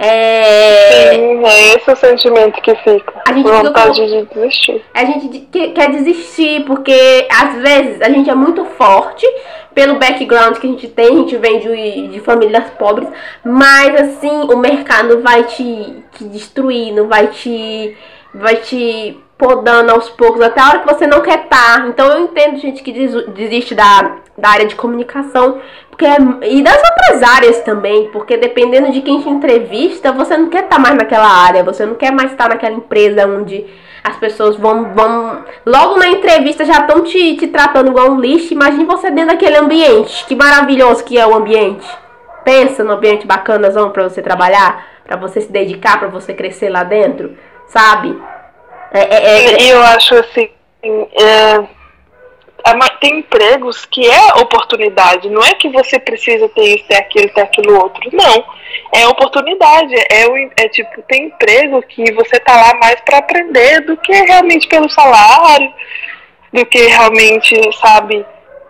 [0.00, 1.10] É...
[1.12, 3.14] Sim, é esse o sentimento que fica.
[3.28, 4.06] A gente vontade fica...
[4.06, 4.84] de desistir.
[4.94, 9.26] A gente quer desistir porque às vezes a gente é muito forte
[9.74, 13.08] pelo background que a gente tem, a gente vem de, de famílias pobres,
[13.44, 17.96] mas assim, o mercado vai te, te destruir, não vai te
[18.34, 21.80] vai te podando aos poucos até a hora que você não quer estar.
[21.80, 21.86] Tá.
[21.88, 25.60] Então eu entendo gente que desiste da, da área de comunicação
[25.98, 26.16] porque é,
[26.48, 30.76] e das outras áreas também, porque dependendo de quem te entrevista, você não quer estar
[30.76, 33.66] tá mais naquela área, você não quer mais estar tá naquela empresa onde
[34.04, 38.54] as pessoas vão, vão logo na entrevista já estão te, te tratando igual um lixo.
[38.54, 41.84] Imagine você dentro daquele ambiente, que maravilhoso que é o ambiente.
[42.44, 46.84] Pensa no ambiente bacana para você trabalhar, para você se dedicar, para você crescer lá
[46.84, 48.16] dentro, sabe?
[48.92, 49.72] É, é, é...
[49.72, 50.48] Eu acho assim,
[51.20, 51.77] é,
[53.00, 57.42] tem empregos que é oportunidade, não é que você precisa ter isso, ter aquilo, ter
[57.42, 58.44] aquilo outro, não.
[58.92, 60.24] É oportunidade, é,
[60.56, 64.88] é tipo, tem emprego que você tá lá mais para aprender do que realmente pelo
[64.88, 65.72] salário,
[66.52, 68.24] do que realmente, sabe,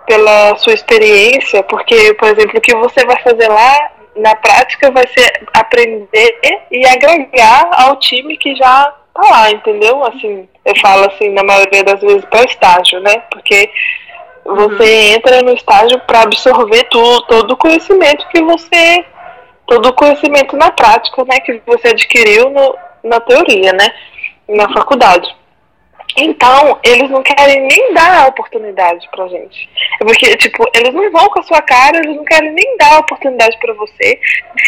[0.07, 5.07] pela sua experiência, porque, por exemplo, o que você vai fazer lá na prática vai
[5.07, 10.05] ser aprender e agregar ao time que já tá lá, entendeu?
[10.05, 13.17] Assim, eu falo assim, na maioria das vezes para estágio, né?
[13.31, 13.71] Porque
[14.45, 15.15] você uhum.
[15.17, 19.05] entra no estágio para absorver tudo, todo o conhecimento que você.
[19.67, 21.41] Todo o conhecimento na prática, né?
[21.41, 23.87] Que você adquiriu no, na teoria, né?
[24.49, 25.37] Na faculdade.
[26.17, 29.69] Então, eles não querem nem dar a oportunidade pra gente.
[30.01, 32.95] É porque, tipo, eles não vão com a sua cara, eles não querem nem dar
[32.95, 34.19] a oportunidade pra você.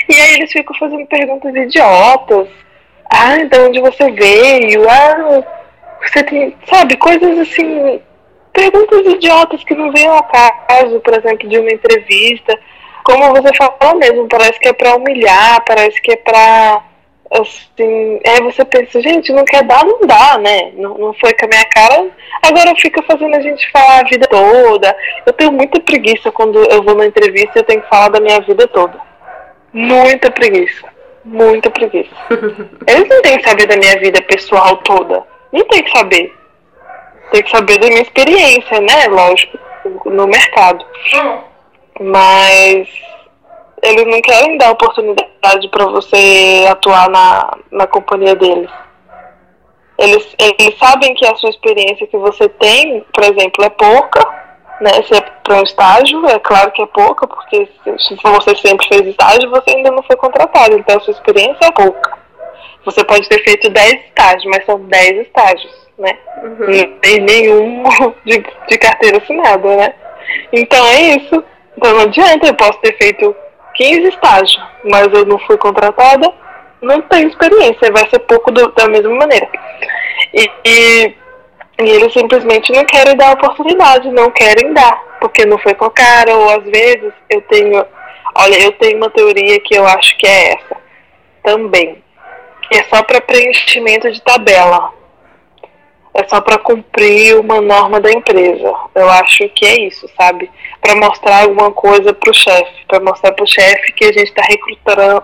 [0.09, 2.47] E aí eles ficam fazendo perguntas idiotas.
[3.13, 4.89] Ah, de onde você veio?
[4.89, 5.43] Ah,
[6.03, 6.57] você tem.
[6.69, 8.01] Sabe, coisas assim.
[8.53, 12.59] Perguntas idiotas que não vêm ao caso, por exemplo, de uma entrevista.
[13.05, 16.83] Como você falou mesmo, parece que é pra humilhar, parece que é pra
[17.31, 20.73] assim, aí você pensa, gente, não quer dar, não dá, né?
[20.75, 22.11] Não, não foi com a minha cara,
[22.43, 24.97] agora fica fazendo a gente falar a vida toda.
[25.25, 28.41] Eu tenho muita preguiça quando eu vou numa entrevista eu tenho que falar da minha
[28.41, 29.01] vida toda.
[29.73, 30.89] Muita preguiça.
[31.25, 32.11] Muita preguiça.
[32.87, 35.25] Eles não têm que saber da minha vida pessoal toda.
[35.53, 36.35] Não tem que saber.
[37.31, 39.07] Tem que saber da minha experiência, né?
[39.09, 39.59] Lógico,
[40.07, 40.85] no mercado.
[42.01, 42.89] Mas
[43.83, 48.71] eles não querem dar oportunidade para você atuar na, na companhia deles.
[49.99, 54.40] Eles, eles sabem que a sua experiência que você tem, por exemplo, é pouca,
[54.81, 54.91] né?
[55.03, 59.07] Se é para um estágio, é claro que é pouca, porque se você sempre fez
[59.07, 62.19] estágio, você ainda não foi contratado, então a sua experiência é pouca.
[62.85, 66.19] Você pode ter feito 10 estágios, mas são 10 estágios, né?
[66.43, 66.67] Uhum.
[66.67, 67.85] Não tem nenhum
[68.25, 69.95] de, de carteira assinada, né?
[70.53, 71.45] Então é isso.
[71.77, 73.35] Então não adianta, eu posso ter feito
[73.75, 76.33] 15 estágios, mas eu não fui contratada,
[76.81, 79.49] não tenho experiência, vai ser pouco do, da mesma maneira.
[80.33, 81.15] E, e,
[81.87, 85.91] e, eles simplesmente não querem dar oportunidade, não querem dar, porque não foi com a
[85.91, 87.85] cara, ou às vezes eu tenho,
[88.37, 90.77] olha, eu tenho uma teoria que eu acho que é essa
[91.43, 92.03] também,
[92.73, 94.93] é só para preenchimento de tabela
[96.13, 98.73] é só para cumprir uma norma da empresa.
[98.95, 100.51] Eu acho que é isso, sabe?
[100.81, 104.29] Para mostrar alguma coisa para o chefe, para mostrar para o chefe que a gente
[104.29, 105.23] está recrutando,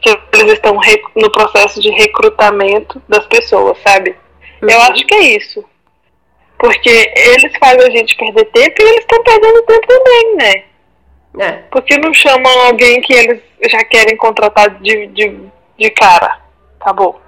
[0.00, 0.78] que eles estão
[1.14, 4.16] no processo de recrutamento das pessoas, sabe?
[4.62, 4.68] Uhum.
[4.68, 5.64] Eu acho que é isso.
[6.60, 10.64] Porque eles fazem a gente perder tempo e eles estão perdendo tempo também, né?
[11.38, 11.52] É.
[11.70, 15.40] Porque não chamam alguém que eles já querem contratar de, de,
[15.78, 16.38] de cara.
[16.78, 17.20] Acabou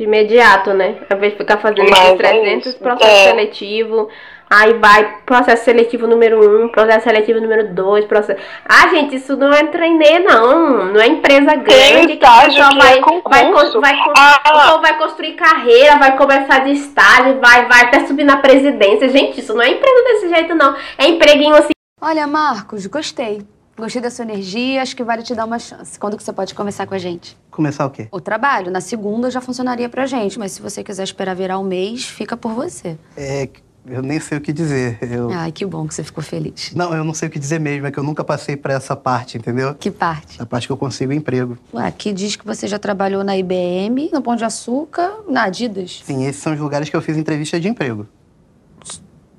[0.00, 0.96] de imediato, né?
[1.10, 3.24] Ao invés de ficar fazendo esses 300 é processos é.
[3.24, 4.08] seletivos,
[4.50, 8.40] aí vai processo seletivo número 1, um, processo seletivo número 2, processo...
[8.68, 10.86] Ah, gente, isso não é treinar, não.
[10.86, 14.78] Não é empresa grande que a pessoa vai, é vai, vai, ah.
[14.82, 19.08] vai construir carreira, vai começar de estágio, vai, vai até subir na presidência.
[19.08, 20.74] Gente, isso não é empresa desse jeito, não.
[20.98, 21.70] É empreguinho assim.
[22.00, 23.46] Olha, Marcos, gostei.
[23.78, 25.98] Gostei da sua energia, acho que vale te dar uma chance.
[25.98, 27.36] Quando que você pode começar com a gente?
[27.50, 28.08] Começar o quê?
[28.10, 28.70] O trabalho.
[28.70, 32.36] Na segunda já funcionaria pra gente, mas se você quiser esperar virar um mês, fica
[32.36, 32.98] por você.
[33.16, 33.48] É,
[33.86, 34.98] eu nem sei o que dizer.
[35.02, 35.30] Eu...
[35.30, 36.72] Ai, que bom que você ficou feliz.
[36.74, 38.94] Não, eu não sei o que dizer mesmo, é que eu nunca passei pra essa
[38.94, 39.74] parte, entendeu?
[39.74, 40.40] Que parte?
[40.40, 41.58] A parte que eu consigo emprego.
[41.72, 46.02] Ué, aqui diz que você já trabalhou na IBM, no Pão de Açúcar, na Adidas.
[46.04, 48.06] Sim, esses são os lugares que eu fiz entrevista de emprego.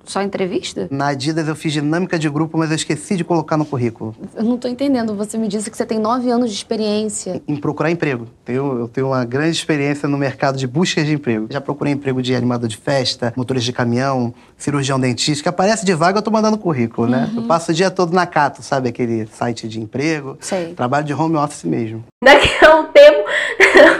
[0.05, 0.87] Só entrevista?
[0.89, 4.15] Na Adidas eu fiz dinâmica de grupo, mas eu esqueci de colocar no currículo.
[4.35, 5.15] Eu não tô entendendo.
[5.15, 7.41] Você me disse que você tem nove anos de experiência.
[7.47, 8.27] Em, procurar emprego.
[8.47, 11.47] Eu, eu tenho uma grande experiência no mercado de busca de emprego.
[11.49, 15.43] Já procurei emprego de animador de festa, motorista de caminhão, cirurgião dentista.
[15.43, 17.29] Que aparece de vaga, eu tô mandando currículo, né?
[17.33, 17.41] Uhum.
[17.41, 18.89] Eu passo o dia todo na Cato, sabe?
[18.89, 20.37] Aquele site de emprego.
[20.41, 20.73] Sei.
[20.73, 22.03] Trabalho de home office mesmo.
[22.23, 23.29] Daqui a um tempo...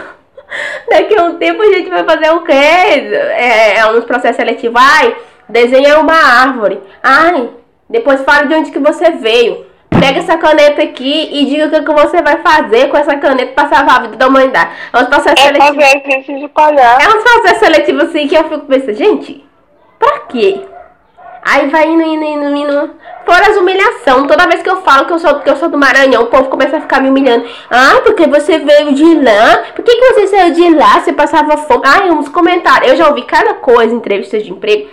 [0.90, 2.52] Daqui a um tempo a gente vai fazer o quê?
[2.52, 4.78] É, é uns processos seletivos.
[4.78, 5.16] Ai
[5.52, 6.80] Desenha uma árvore.
[7.02, 7.50] Ai,
[7.88, 9.66] depois fala de onde que você veio.
[9.90, 13.52] Pega essa caneta aqui e diga o que, que você vai fazer com essa caneta
[13.52, 14.70] pra salvar a vida da humanidade.
[14.90, 15.84] É uns processos é seletivos.
[15.84, 17.02] Fazer gente de palhaço.
[17.02, 19.44] É uns processos seletivos assim que eu fico pensando, gente,
[19.98, 20.62] pra quê?
[21.44, 22.90] Aí vai indo, indo, indo, indo.
[23.26, 24.26] Fora as humilhação.
[24.26, 26.48] Toda vez que eu falo que eu sou, que eu sou do Maranhão, o povo
[26.48, 27.44] começa a ficar me humilhando.
[27.68, 29.64] Ah, porque você veio de lá?
[29.74, 31.00] Por que, que você saiu de lá?
[31.00, 31.82] Você passava fome?
[31.84, 32.92] Ai, uns comentários.
[32.92, 34.88] Eu já ouvi cada coisa em entrevistas de emprego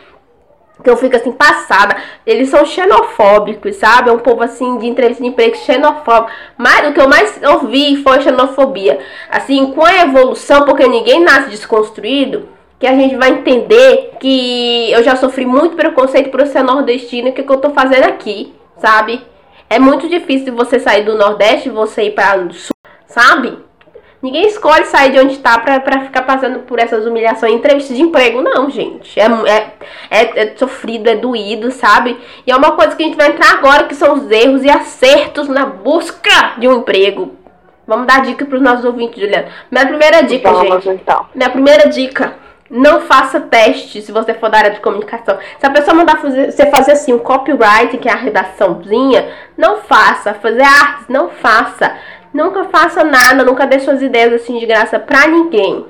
[0.83, 1.95] que eu fico assim passada.
[2.25, 4.09] Eles são xenofóbicos, sabe?
[4.09, 6.31] É um povo assim de entrevista de emprego xenofóbico.
[6.57, 8.99] Mas o que eu mais ouvi foi xenofobia.
[9.29, 15.03] Assim, com a evolução, porque ninguém nasce desconstruído, que a gente vai entender que eu
[15.03, 19.21] já sofri muito preconceito por ser nordestino, o que, que eu tô fazendo aqui, sabe?
[19.69, 22.73] É muito difícil você sair do Nordeste e você ir para o Sul,
[23.05, 23.68] sabe?
[24.21, 27.93] Ninguém escolhe sair de onde está pra, pra ficar passando por essas humilhações em entrevista
[27.93, 29.17] de emprego, não, gente.
[29.17, 29.71] É, é,
[30.11, 32.19] é, é, sofrido, é doído, sabe?
[32.45, 34.69] E é uma coisa que a gente vai entrar agora, que são os erros e
[34.69, 37.33] acertos na busca de um emprego.
[37.87, 39.47] Vamos dar dica para os nossos ouvintes, Juliana.
[39.71, 41.01] Minha primeira dica, Vamos, gente.
[41.01, 41.25] Então.
[41.33, 42.33] Minha primeira dica.
[42.69, 45.39] Não faça teste se você for da área de comunicação.
[45.57, 49.77] Se a pessoa mandar fazer, você fazer assim, um copyright, que é a redaçãozinha, não
[49.77, 50.35] faça.
[50.35, 51.97] Fazer artes, não faça.
[52.33, 55.85] Nunca faça nada, nunca dê suas ideias assim de graça pra ninguém.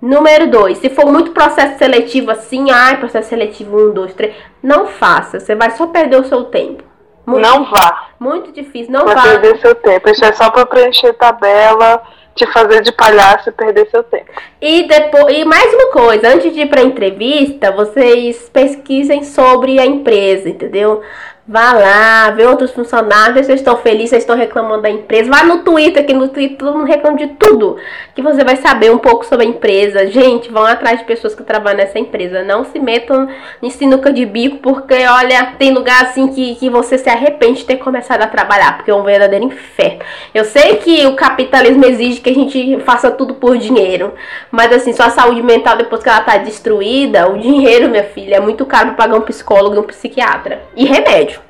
[0.00, 4.86] Número dois, se for muito processo seletivo assim, ai, processo seletivo um, dois, três, não
[4.86, 5.40] faça.
[5.40, 6.82] Você vai só perder o seu tempo.
[7.24, 8.08] Muito não vá.
[8.20, 9.22] Muito difícil, não vai vá.
[9.22, 10.08] perder seu tempo.
[10.10, 12.02] Isso é só para preencher tabela,
[12.34, 14.30] te fazer de palhaço e perder seu tempo.
[14.60, 19.86] E depois, e mais uma coisa, antes de ir para entrevista, vocês pesquisem sobre a
[19.86, 21.00] empresa, entendeu?
[21.46, 25.30] Vá lá, vê outros funcionários, vocês estão felizes, vocês estão reclamando da empresa.
[25.30, 27.76] Vá no Twitter, que no Twitter todo mundo reclama de tudo.
[28.14, 30.06] Que você vai saber um pouco sobre a empresa.
[30.06, 32.42] Gente, vão atrás de pessoas que trabalham nessa empresa.
[32.42, 33.28] Não se metam
[33.62, 37.66] em sinuca de bico, porque olha, tem lugar assim que, que você se arrepende de
[37.66, 40.00] ter começado a trabalhar, porque é um verdadeiro inferno.
[40.32, 44.14] Eu sei que o capitalismo exige que a gente faça tudo por dinheiro.
[44.50, 48.40] Mas assim, sua saúde mental, depois que ela tá destruída, o dinheiro, minha filha, é
[48.40, 50.62] muito caro pra pagar um psicólogo e um psiquiatra.
[50.74, 51.43] E remédio.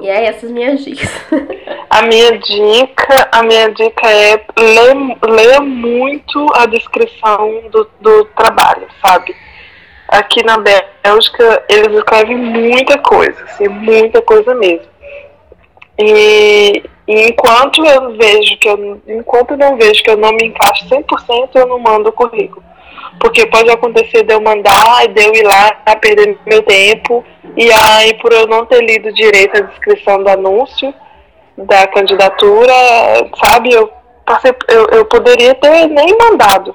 [0.00, 1.10] E é essas minhas dicas.
[1.90, 4.44] A minha dica, a minha dica é
[5.26, 9.34] leia muito a descrição do, do trabalho, sabe?
[10.06, 14.86] Aqui na Bélgica eles escrevem muita coisa, assim, muita coisa mesmo.
[15.98, 20.46] E, e enquanto eu vejo que eu, enquanto eu não vejo que eu não me
[20.46, 22.62] encaixo 100%, eu não mando o currículo.
[23.20, 27.24] Porque pode acontecer de eu mandar e de eu ir lá perder meu tempo.
[27.56, 30.92] E aí, por eu não ter lido direito a descrição do anúncio
[31.56, 32.72] da candidatura,
[33.44, 33.90] sabe, eu
[34.24, 36.74] passei, eu, eu poderia ter nem mandado.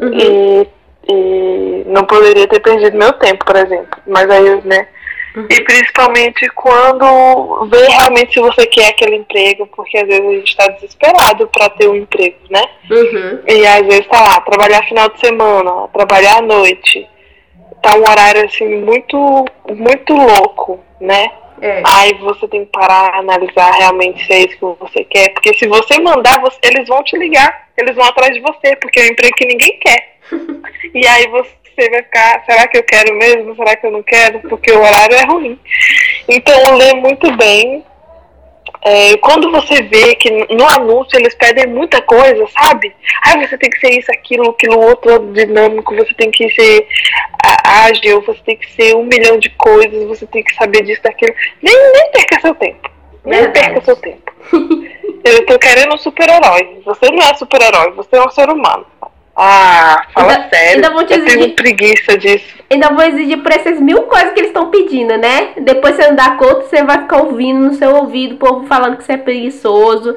[0.00, 0.12] Uhum.
[0.14, 0.68] E,
[1.08, 3.98] e não poderia ter perdido meu tempo, por exemplo.
[4.06, 4.88] Mas aí, né.
[5.36, 10.48] E principalmente quando vê realmente se você quer aquele emprego, porque às vezes a gente
[10.48, 12.62] está desesperado para ter um emprego, né?
[12.88, 13.40] Uhum.
[13.48, 17.08] E às vezes tá lá, trabalhar final de semana, trabalhar à noite.
[17.82, 21.28] Tá um horário assim muito, muito louco, né?
[21.60, 21.82] É.
[21.84, 25.30] Aí você tem que parar, analisar realmente se é isso que você quer.
[25.30, 29.00] Porque se você mandar, você, eles vão te ligar, eles vão atrás de você, porque
[29.00, 30.16] é um emprego que ninguém quer.
[30.94, 33.54] e aí você você vai ficar, será que eu quero mesmo?
[33.56, 34.40] Será que eu não quero?
[34.40, 35.58] Porque o horário é ruim.
[36.28, 37.84] Então, lê muito bem.
[38.86, 42.94] É, quando você vê que no anúncio eles pedem muita coisa, sabe?
[43.24, 46.86] Ah, você tem que ser isso, aquilo, aquilo outro dinâmico, você tem que ser
[47.64, 51.34] ágil, você tem que ser um milhão de coisas, você tem que saber disso, daquilo.
[51.62, 52.90] Nem, nem perca seu tempo.
[53.24, 54.32] Nem perca seu tempo.
[55.24, 56.82] Eu tô querendo um super-herói.
[56.84, 58.84] Você não é super-herói, você é um ser humano.
[59.36, 60.74] Ah, fala ainda, sério.
[60.76, 62.54] Ainda vou te exigir, eu tenho preguiça disso.
[62.70, 65.54] Ainda vou exigir por essas mil coisas que eles estão pedindo, né?
[65.60, 68.96] Depois você não dá conta, você vai ficar ouvindo no seu ouvido o povo falando
[68.96, 70.14] que você é preguiçoso.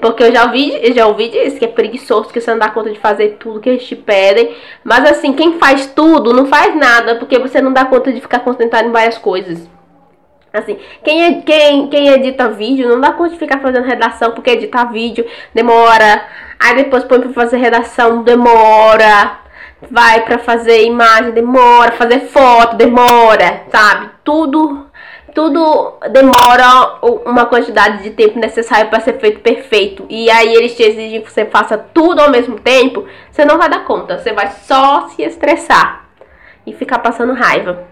[0.00, 2.70] Porque eu já ouvi, eu já ouvi disso, que é preguiçoso, que você não dá
[2.70, 4.56] conta de fazer tudo que eles te pedem.
[4.82, 8.40] Mas assim, quem faz tudo não faz nada, porque você não dá conta de ficar
[8.40, 9.68] concentrado em várias coisas.
[10.52, 14.50] Assim, quem, é, quem, quem edita vídeo não dá conta de ficar fazendo redação, porque
[14.50, 15.24] editar vídeo
[15.54, 16.24] demora.
[16.58, 19.38] Aí depois põe pra fazer redação, demora.
[19.90, 21.92] Vai pra fazer imagem, demora.
[21.92, 24.10] Fazer foto, demora, sabe?
[24.24, 24.86] Tudo,
[25.32, 30.04] tudo demora uma quantidade de tempo necessário para ser feito perfeito.
[30.08, 33.06] E aí eles te exigem que você faça tudo ao mesmo tempo.
[33.30, 36.06] Você não vai dar conta, você vai só se estressar
[36.66, 37.84] e ficar passando raiva.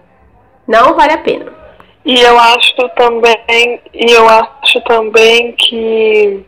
[0.67, 1.58] Não vale a pena.
[2.05, 6.45] E eu acho também, e eu acho também que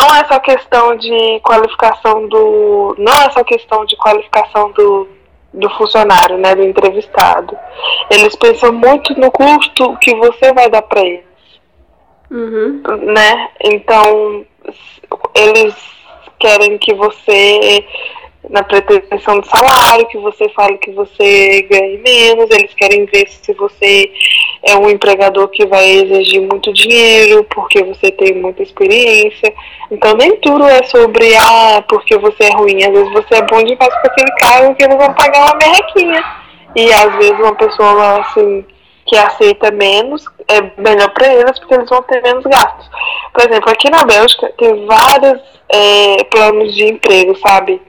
[0.00, 2.94] não é só questão de qualificação do.
[2.98, 5.08] Não é só questão de qualificação do,
[5.52, 6.54] do funcionário, né?
[6.54, 7.56] Do entrevistado.
[8.10, 11.24] Eles pensam muito no custo que você vai dar para eles.
[12.30, 12.82] Uhum.
[13.12, 13.50] Né?
[13.64, 14.46] Então
[15.34, 15.74] eles
[16.38, 17.84] querem que você
[18.48, 23.52] na pretensão de salário, que você fale que você ganhe menos, eles querem ver se
[23.52, 24.10] você
[24.62, 29.52] é um empregador que vai exigir muito dinheiro, porque você tem muita experiência.
[29.90, 33.62] Então nem tudo é sobre ah, porque você é ruim, às vezes você é bom
[33.62, 36.24] demais para aquele cargo que eles vão pagar uma merrequinha.
[36.74, 38.64] E às vezes uma pessoa assim
[39.06, 42.88] que aceita menos é melhor para eles porque eles vão ter menos gastos.
[43.32, 47.80] Por exemplo, aqui na Bélgica tem vários é, planos de emprego, sabe?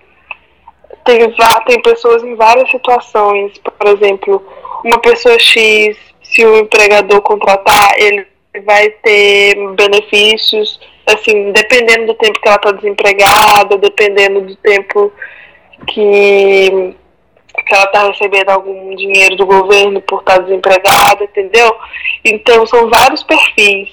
[1.04, 1.20] Tem,
[1.66, 3.58] tem pessoas em várias situações.
[3.58, 4.45] Por exemplo,
[4.84, 8.26] uma pessoa X, se o empregador contratar, ele
[8.66, 15.12] vai ter benefícios, assim, dependendo do tempo que ela está desempregada, dependendo do tempo
[15.88, 16.93] que,
[17.66, 21.76] que ela está recebendo algum dinheiro do governo por estar tá desempregada, entendeu?
[22.26, 23.89] Então são vários perfis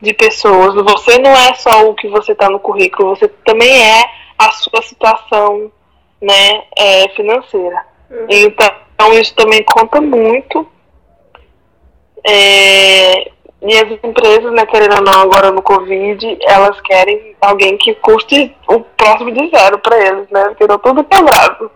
[0.00, 0.74] de pessoas.
[0.74, 4.04] Você não é só o que você está no currículo, você também é
[4.38, 5.72] a sua situação
[6.20, 7.84] né, é, financeira.
[8.10, 8.26] Uhum.
[8.28, 10.66] Então, isso também conta muito.
[12.26, 13.30] É,
[13.62, 18.54] E as empresas, né, querendo ou não, agora no Covid, elas querem alguém que custe
[18.68, 20.44] o próximo de zero para eles, né?
[20.48, 21.70] Porque não tudo quebrado.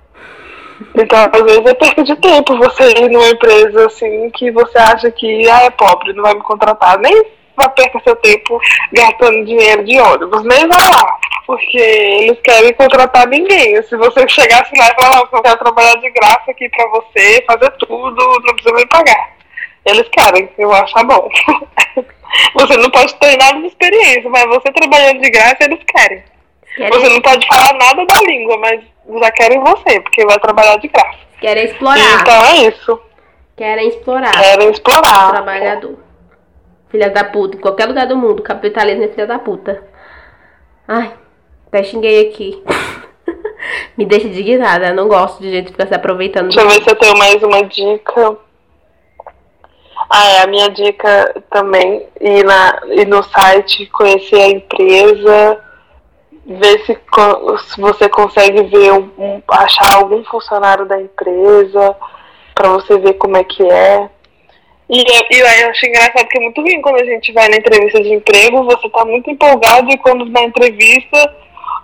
[0.95, 5.11] Então, às vezes é perda de tempo você ir numa empresa assim que você acha
[5.11, 6.99] que ah, é pobre, não vai me contratar.
[6.99, 7.24] Nem
[7.61, 8.61] vai perder seu tempo
[8.93, 11.17] gastando dinheiro de ônibus, nem vai lá.
[11.47, 13.83] Porque eles querem contratar ninguém.
[13.83, 17.71] Se você chegasse lá e falar, eu quero trabalhar de graça aqui pra você, fazer
[17.73, 19.31] tudo, não precisa me pagar.
[19.85, 21.29] Eles querem, eu acho tá bom.
[22.55, 26.23] você não pode ter nada de experiência, mas você trabalhando de graça, eles querem.
[26.77, 26.91] querem.
[26.91, 28.81] Você não pode falar nada da língua, mas
[29.21, 31.19] já querem você, porque vai trabalhar de graça.
[31.41, 32.21] Querem explorar.
[32.21, 33.01] Então é isso.
[33.57, 34.33] Querem explorar.
[34.33, 35.29] Querem explorar.
[35.29, 36.10] O trabalhador.
[36.91, 39.82] Filha da puta, em qualquer lugar do mundo, capitalismo é filha da puta.
[40.88, 41.12] Ai,
[41.68, 42.62] até xinguei aqui.
[43.97, 46.49] Me deixa indignada, eu não gosto de gente ficar se aproveitando.
[46.49, 48.36] Deixa eu ver se eu tenho mais uma dica.
[50.09, 55.61] Ah, é, a minha dica também, ir, na, ir no site, conhecer a empresa,
[56.45, 56.99] ver se,
[57.68, 61.95] se você consegue ver um, um, achar algum funcionário da empresa
[62.53, 64.11] para você ver como é que é.
[64.91, 68.03] E, e eu acho engraçado que é muito ruim quando a gente vai na entrevista
[68.03, 71.32] de emprego, você tá muito empolgado e quando na entrevista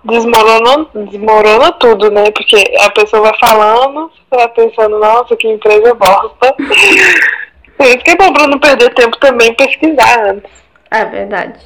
[0.02, 2.30] desmorona, desmorona tudo, né?
[2.32, 6.52] Porque a pessoa vai falando, você vai pensando, nossa, que empresa bosta.
[7.76, 10.50] Por isso que é bom pra não perder tempo também pesquisar antes.
[10.90, 11.60] É verdade.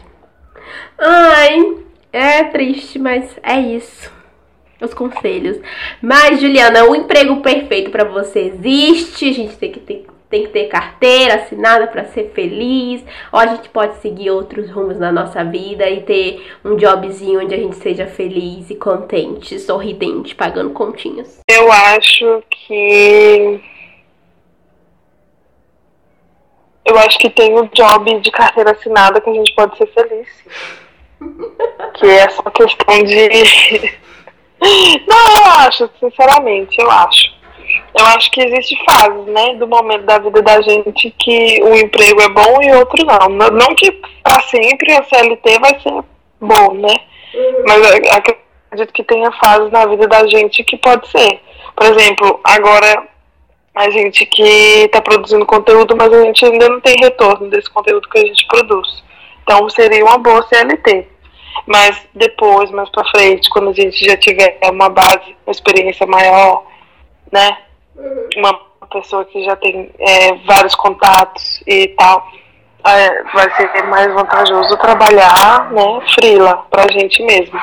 [0.99, 1.75] Ai,
[2.13, 4.13] é triste, mas é isso.
[4.81, 5.59] Os conselhos.
[6.03, 9.29] Mas, Juliana, o emprego perfeito para você existe.
[9.29, 13.05] A gente tem que ter, tem que ter carteira assinada para ser feliz.
[13.33, 17.55] Ou a gente pode seguir outros rumos na nossa vida e ter um jobzinho onde
[17.55, 21.41] a gente seja feliz e contente, sorridente, pagando continhas.
[21.49, 23.61] Eu acho que
[26.85, 30.29] eu acho que tem um job de carteira assinada que a gente pode ser feliz.
[31.95, 34.01] que é essa questão de.
[35.07, 37.40] Não, eu acho, sinceramente, eu acho.
[37.99, 42.21] Eu acho que existe fases, né, do momento da vida da gente que o emprego
[42.23, 43.51] é bom e outro não.
[43.51, 43.91] Não que
[44.23, 46.03] para sempre a CLT vai ser
[46.41, 46.95] bom, né?
[47.35, 47.65] Uhum.
[47.67, 51.41] Mas acredito que tenha fases na vida da gente que pode ser.
[51.77, 53.09] Por exemplo, agora
[53.75, 54.43] a gente que
[54.85, 58.47] está produzindo conteúdo, mas a gente ainda não tem retorno desse conteúdo que a gente
[58.47, 59.03] produz.
[59.43, 61.09] Então seria uma boa CLT.
[61.67, 66.65] Mas depois, mais para frente, quando a gente já tiver uma base, uma experiência maior,
[67.31, 67.59] né?
[68.37, 72.27] Uma pessoa que já tem é, vários contatos e tal,
[72.87, 77.59] é, vai ser mais vantajoso trabalhar, né, frila pra gente mesmo.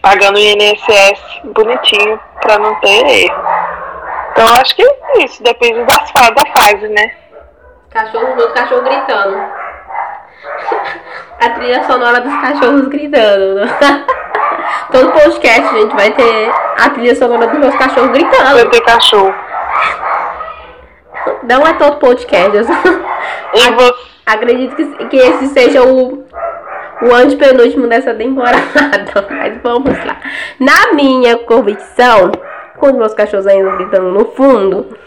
[0.00, 3.44] Pagando o INSS bonitinho para não ter erro.
[4.30, 5.98] Então acho que é isso, depende da
[6.54, 7.16] fase, né?
[7.90, 9.36] Cachorro, outro cachorro gritando.
[11.40, 13.54] A trilha sonora dos cachorros gritando.
[13.56, 13.66] Né?
[14.90, 18.54] Todo podcast, gente, vai ter a trilha sonora dos meus cachorros gritando.
[18.54, 19.34] Vai ter cachorro.
[21.42, 22.56] Não é todo podcast.
[22.56, 22.62] E
[23.72, 24.16] você...
[24.26, 26.24] Acredito que, que esse seja o,
[27.02, 28.58] o antepenúltimo dessa temporada.
[29.30, 30.16] Mas vamos lá.
[30.58, 32.32] Na minha convicção,
[32.76, 34.98] com os meus cachorros ainda gritando no fundo.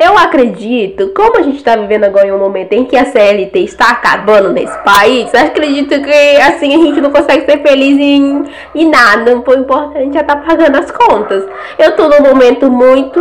[0.00, 3.58] Eu acredito, como a gente está vivendo agora em um momento em que a CLT
[3.60, 8.50] está acabando nesse país, eu acredito que assim a gente não consegue ser feliz em,
[8.74, 9.36] em nada.
[9.36, 11.44] O importante é estar tá pagando as contas.
[11.78, 13.20] Eu tô num momento muito.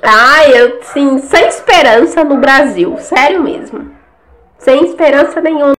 [0.00, 2.96] Ai, eu, assim, sem esperança no Brasil.
[2.98, 3.90] Sério mesmo.
[4.58, 5.72] Sem esperança nenhuma.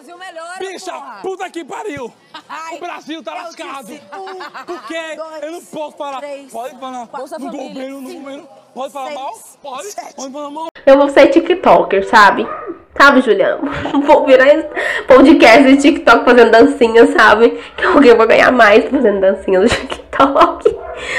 [0.00, 0.58] Brasil melhor.
[0.58, 1.20] Bicha, porra.
[1.22, 2.12] puta que pariu.
[2.48, 3.92] Ai, o Brasil tá lascado.
[3.92, 5.14] Um, Por quê?
[5.14, 6.18] Dois, eu não posso falar.
[6.20, 8.48] Três, pode falar Bolsa no família, governo, no governo.
[8.74, 9.32] Pode falar mal?
[9.62, 9.88] Pode.
[10.16, 10.68] Pode falar mal.
[10.86, 12.46] Eu vou ser TikToker, sabe?
[12.96, 13.62] Sabe, Juliano?
[14.04, 14.46] Vou virar
[15.06, 17.58] podcast de TikTok fazendo dancinha, sabe?
[17.76, 20.76] Que alguém vai ganhar mais fazendo dancinha no TikTok.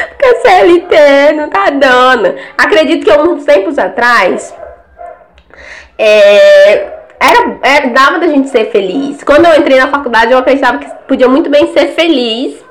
[0.09, 2.35] Porque a CLT não tá dando.
[2.57, 4.53] Acredito que uns tempos atrás.
[5.97, 9.23] É, era, era, dava da gente ser feliz.
[9.23, 12.63] Quando eu entrei na faculdade, eu acreditava que podia muito bem ser feliz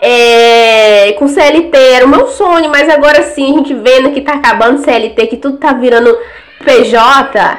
[0.00, 1.76] é, com CLT.
[1.76, 5.36] Era o meu sonho, mas agora sim, a gente vendo que tá acabando CLT, que
[5.36, 6.16] tudo tá virando
[6.64, 7.58] PJ.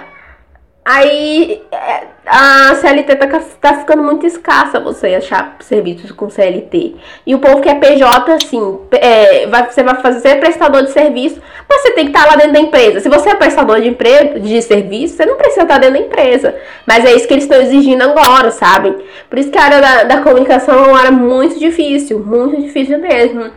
[0.84, 6.96] Aí é, a CLT tá, tá ficando muito escassa você achar serviços com CLT.
[7.26, 11.82] E o povo quer PJ, assim, é, vai, você vai fazer prestador de serviço, mas
[11.82, 13.00] você tem que estar tá lá dentro da empresa.
[13.00, 16.06] Se você é prestador de emprego, de serviço, você não precisa estar tá dentro da
[16.06, 16.56] empresa.
[16.86, 18.96] Mas é isso que eles estão exigindo agora, sabe?
[19.28, 23.00] Por isso que a área da, da comunicação é uma área muito difícil, muito difícil
[23.00, 23.50] mesmo.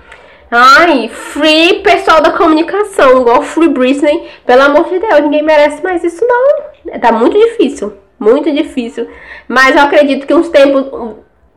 [0.50, 4.28] Ai, free pessoal da comunicação, igual Free Britney.
[4.46, 7.00] Pelo amor de Deus, ninguém merece mais isso não.
[7.00, 7.92] Tá muito difícil,
[8.24, 9.06] muito difícil.
[9.46, 10.86] Mas eu acredito que uns tempos,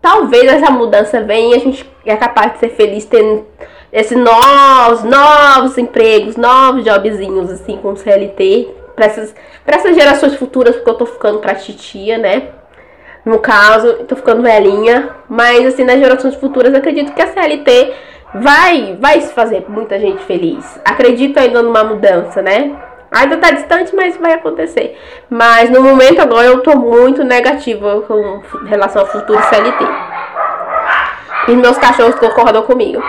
[0.01, 3.45] talvez essa mudança venha e a gente é capaz de ser feliz tendo
[3.91, 10.76] esses novos, novos empregos, novos jobzinhos assim com CLT para essas, pra essas gerações futuras,
[10.76, 12.49] porque eu tô ficando pra titia, né?
[13.24, 17.93] No caso, tô ficando velhinha, mas assim, nas gerações futuras, acredito que a CLT
[18.34, 20.80] vai, vai fazer muita gente feliz.
[20.84, 22.76] Acredito ainda numa mudança, né?
[23.12, 24.99] Ainda tá distante, mas vai acontecer.
[25.30, 29.86] Mas no momento agora eu tô muito negativa com relação ao futuro CLT.
[31.47, 33.01] E meus cachorros concordam comigo.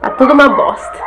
[0.00, 0.98] Tá tudo uma bosta.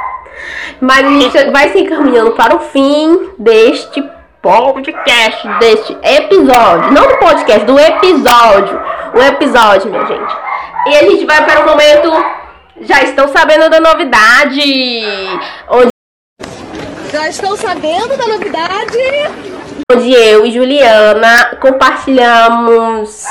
[0.80, 4.04] Mas a gente vai se encaminhando para o fim deste
[4.42, 6.92] podcast, deste episódio.
[6.92, 8.82] Não do podcast, do episódio.
[9.14, 10.36] O episódio, minha gente.
[10.88, 12.42] E a gente vai para o momento.
[12.82, 14.60] Já estão sabendo da novidade.
[15.70, 15.91] Onde
[17.12, 18.98] Já estão sabendo da novidade?
[19.92, 23.26] onde eu e Juliana compartilhamos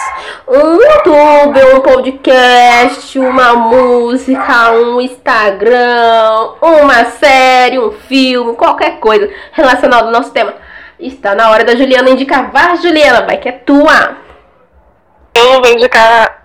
[0.47, 10.07] um YouTube, um podcast, uma música, um Instagram, uma série, um filme, qualquer coisa relacionada
[10.07, 10.53] ao nosso tema.
[10.99, 12.51] Está na hora da Juliana indicar.
[12.51, 14.17] Vai, Juliana, vai que é tua.
[15.35, 16.45] Eu vou indicar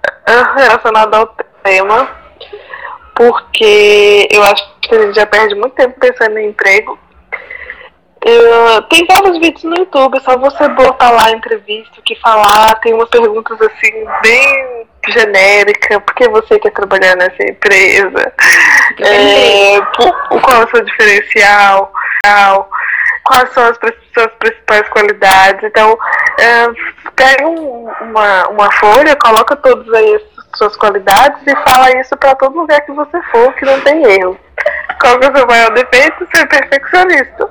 [0.56, 2.08] relacionado ao tema,
[3.14, 6.98] porque eu acho que a gente já perde muito tempo pensando em emprego
[8.28, 12.20] Uh, tem vários vídeos no YouTube, é só você botar lá a entrevista, o que
[12.20, 18.34] falar, tem umas perguntas assim, bem genérica, por que você quer trabalhar nessa empresa?
[19.00, 21.94] É, por, qual é o seu diferencial?
[23.26, 25.64] Quais são as suas principais qualidades?
[25.64, 25.96] Então,
[26.40, 26.68] é,
[27.16, 32.34] pega um, uma, uma folha, coloca todas aí as suas qualidades e fala isso para
[32.36, 34.36] todo lugar que você for, que não tem erro.
[35.00, 36.28] Qual é o seu maior defeito?
[36.34, 37.50] Ser perfeccionista.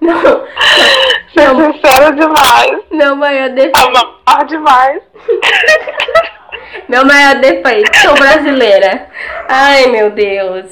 [0.00, 0.20] Não.
[1.32, 1.72] Ser não.
[1.72, 2.80] sincero demais.
[2.90, 3.78] Meu maior defeito.
[3.78, 5.02] Amar demais.
[6.88, 7.96] Meu maior defeito.
[7.98, 9.06] Sou brasileira.
[9.48, 10.66] Ai, meu Deus.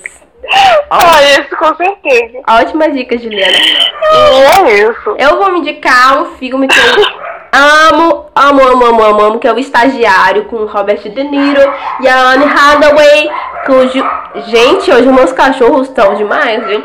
[0.90, 2.40] Ah, isso com certeza.
[2.48, 3.52] Ótima dica, Juliana.
[3.52, 5.14] E é isso.
[5.18, 7.06] Eu vou me indicar um filme que eu
[7.52, 12.08] amo, amo, amo, amo, amo, amo, que é o Estagiário com Robert De Niro e
[12.08, 13.30] a Anne Hathaway,
[13.66, 14.04] cujo...
[14.46, 16.84] Gente, hoje meus cachorros estão demais, viu?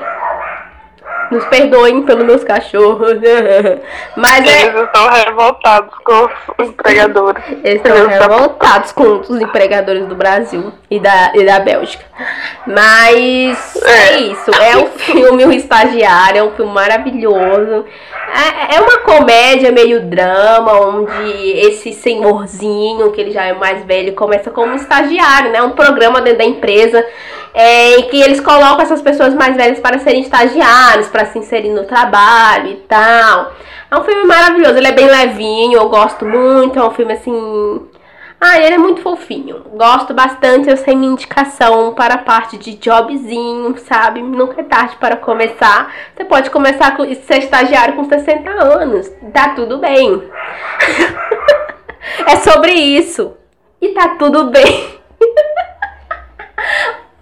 [1.31, 3.19] Nos perdoem pelos meus cachorros.
[4.15, 4.67] Mas é...
[4.67, 6.29] Eles estão revoltados com
[6.61, 7.43] os empregadores.
[7.63, 12.05] Eles estão revoltados com os empregadores do Brasil e da, e da Bélgica.
[12.65, 14.51] Mas é, é isso.
[14.51, 17.85] É um filme, O Estagiário, é um filme maravilhoso.
[18.35, 24.13] É, é uma comédia meio drama, onde esse senhorzinho, que ele já é mais velho,
[24.13, 25.61] começa como estagiário, né?
[25.61, 27.05] Um programa dentro da empresa
[27.55, 31.85] é, que eles colocam essas pessoas mais velhas para serem estagiários, para se inserir no
[31.85, 33.53] trabalho e tal.
[33.89, 37.87] É um filme maravilhoso, ele é bem levinho, eu gosto muito, é um filme assim.
[38.41, 39.63] Ah, ele é muito fofinho.
[39.73, 44.21] Gosto bastante, eu sei minha indicação para a parte de jobzinho, sabe?
[44.21, 45.93] Nunca é tarde para começar.
[46.13, 49.09] Você pode começar a ser estagiário com 60 anos.
[49.33, 50.21] Tá tudo bem.
[52.27, 53.33] é sobre isso.
[53.81, 54.99] E tá tudo bem.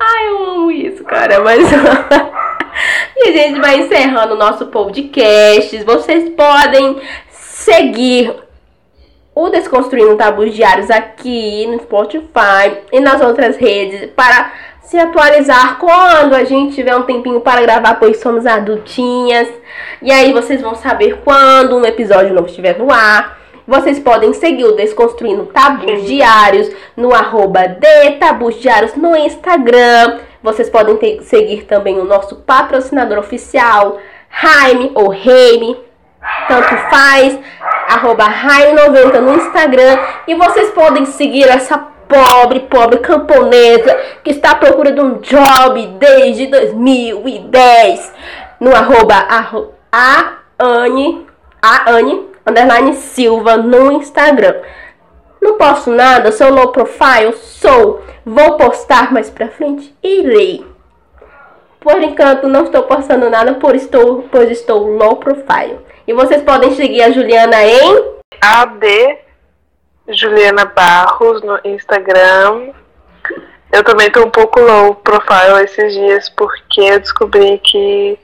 [0.05, 1.63] Ai, eu amo isso, cara, mas.
[3.15, 5.81] e a gente vai encerrando o nosso podcast.
[5.83, 8.35] Vocês podem seguir
[9.33, 14.51] o Desconstruindo Tabus Diários aqui no Spotify e nas outras redes para
[14.81, 19.47] se atualizar quando a gente tiver um tempinho para gravar, pois somos adultinhas.
[20.01, 23.42] E aí vocês vão saber quando um episódio novo estiver no ar.
[23.67, 30.19] Vocês podem seguir o Desconstruindo Tabus Diários no arroba de Tabus Diários no Instagram.
[30.41, 33.99] Vocês podem ter, seguir também o nosso patrocinador oficial,
[34.29, 35.77] Jaime ou Reime,
[36.49, 37.39] tanto faz,
[37.87, 39.97] arroba Jaime90 no Instagram.
[40.27, 45.87] E vocês podem seguir essa pobre, pobre camponesa que está à procura de um job
[45.99, 48.13] desde 2010
[48.59, 49.15] no arroba
[49.91, 51.25] a Anne,
[51.61, 54.55] a Anne underline Silva no Instagram.
[55.41, 57.33] Não posto nada, sou low profile?
[57.33, 58.01] Sou.
[58.25, 59.93] Vou postar mais pra frente?
[60.01, 60.65] Irei.
[61.79, 65.79] Por enquanto não estou postando nada, por estou, pois estou low profile.
[66.07, 69.23] E vocês podem seguir a Juliana em AD
[70.09, 72.73] Juliana Barros no Instagram.
[73.71, 78.19] Eu também tô um pouco low profile esses dias porque eu descobri que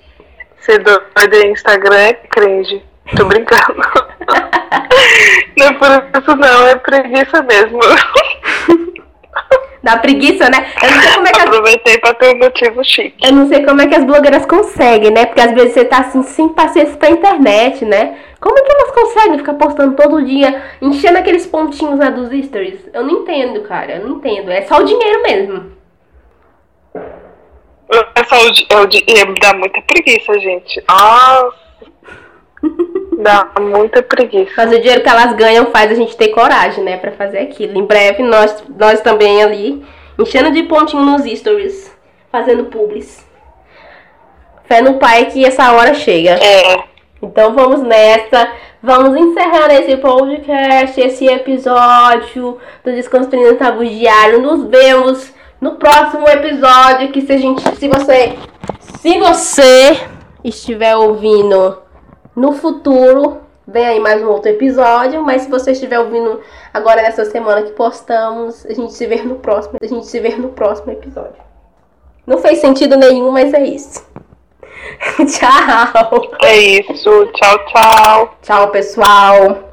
[0.59, 2.88] ser doida em Instagram é cringe.
[3.15, 3.75] Tô brincando.
[5.57, 5.87] não é por
[6.21, 7.79] isso não, é preguiça mesmo.
[9.81, 10.71] Dá preguiça, né?
[10.83, 11.45] Eu não sei como é que as...
[11.45, 13.25] Aproveitei pra ter um motivo chique.
[13.25, 15.25] Eu não sei como é que as blogueiras conseguem, né?
[15.25, 18.17] Porque às vezes você tá assim, sem paciência pra internet, né?
[18.41, 22.89] Como é que elas conseguem ficar postando todo dia, enchendo aqueles pontinhos lá dos stories?
[22.93, 23.93] Eu não entendo, cara.
[23.97, 24.51] Eu não entendo.
[24.51, 25.71] É só o dinheiro mesmo.
[28.15, 30.83] É só o, di- é dinheiro, dá muita preguiça, gente.
[30.89, 31.68] Nossa.
[33.19, 34.51] Dá muita preguiça.
[34.57, 37.77] Mas o dinheiro que elas ganham faz a gente ter coragem, né, pra fazer aquilo.
[37.77, 39.85] Em breve, nós, nós também ali,
[40.17, 41.93] enchendo de pontinho nos stories,
[42.31, 43.27] fazendo publis.
[44.69, 46.31] Fé no pai que essa hora chega.
[46.31, 46.83] É.
[47.21, 48.51] Então vamos nessa.
[48.81, 54.39] Vamos encerrar esse podcast, esse episódio do Desconstruindo Tabu Diário.
[54.39, 57.11] Nos vemos no próximo episódio.
[57.11, 57.61] Que se a gente.
[57.77, 58.37] Se você.
[59.01, 59.99] Se você
[60.43, 61.88] estiver ouvindo
[62.39, 65.21] no futuro, vem aí mais um outro episódio.
[65.23, 66.39] Mas se você estiver ouvindo
[66.73, 69.77] agora nessa semana que postamos, a gente se vê no próximo.
[69.81, 71.43] A gente se vê no próximo episódio.
[72.25, 74.07] Não fez sentido nenhum, mas é isso.
[75.27, 76.31] tchau.
[76.41, 77.25] É isso.
[77.33, 78.37] Tchau, tchau.
[78.41, 79.68] Tchau, pessoal.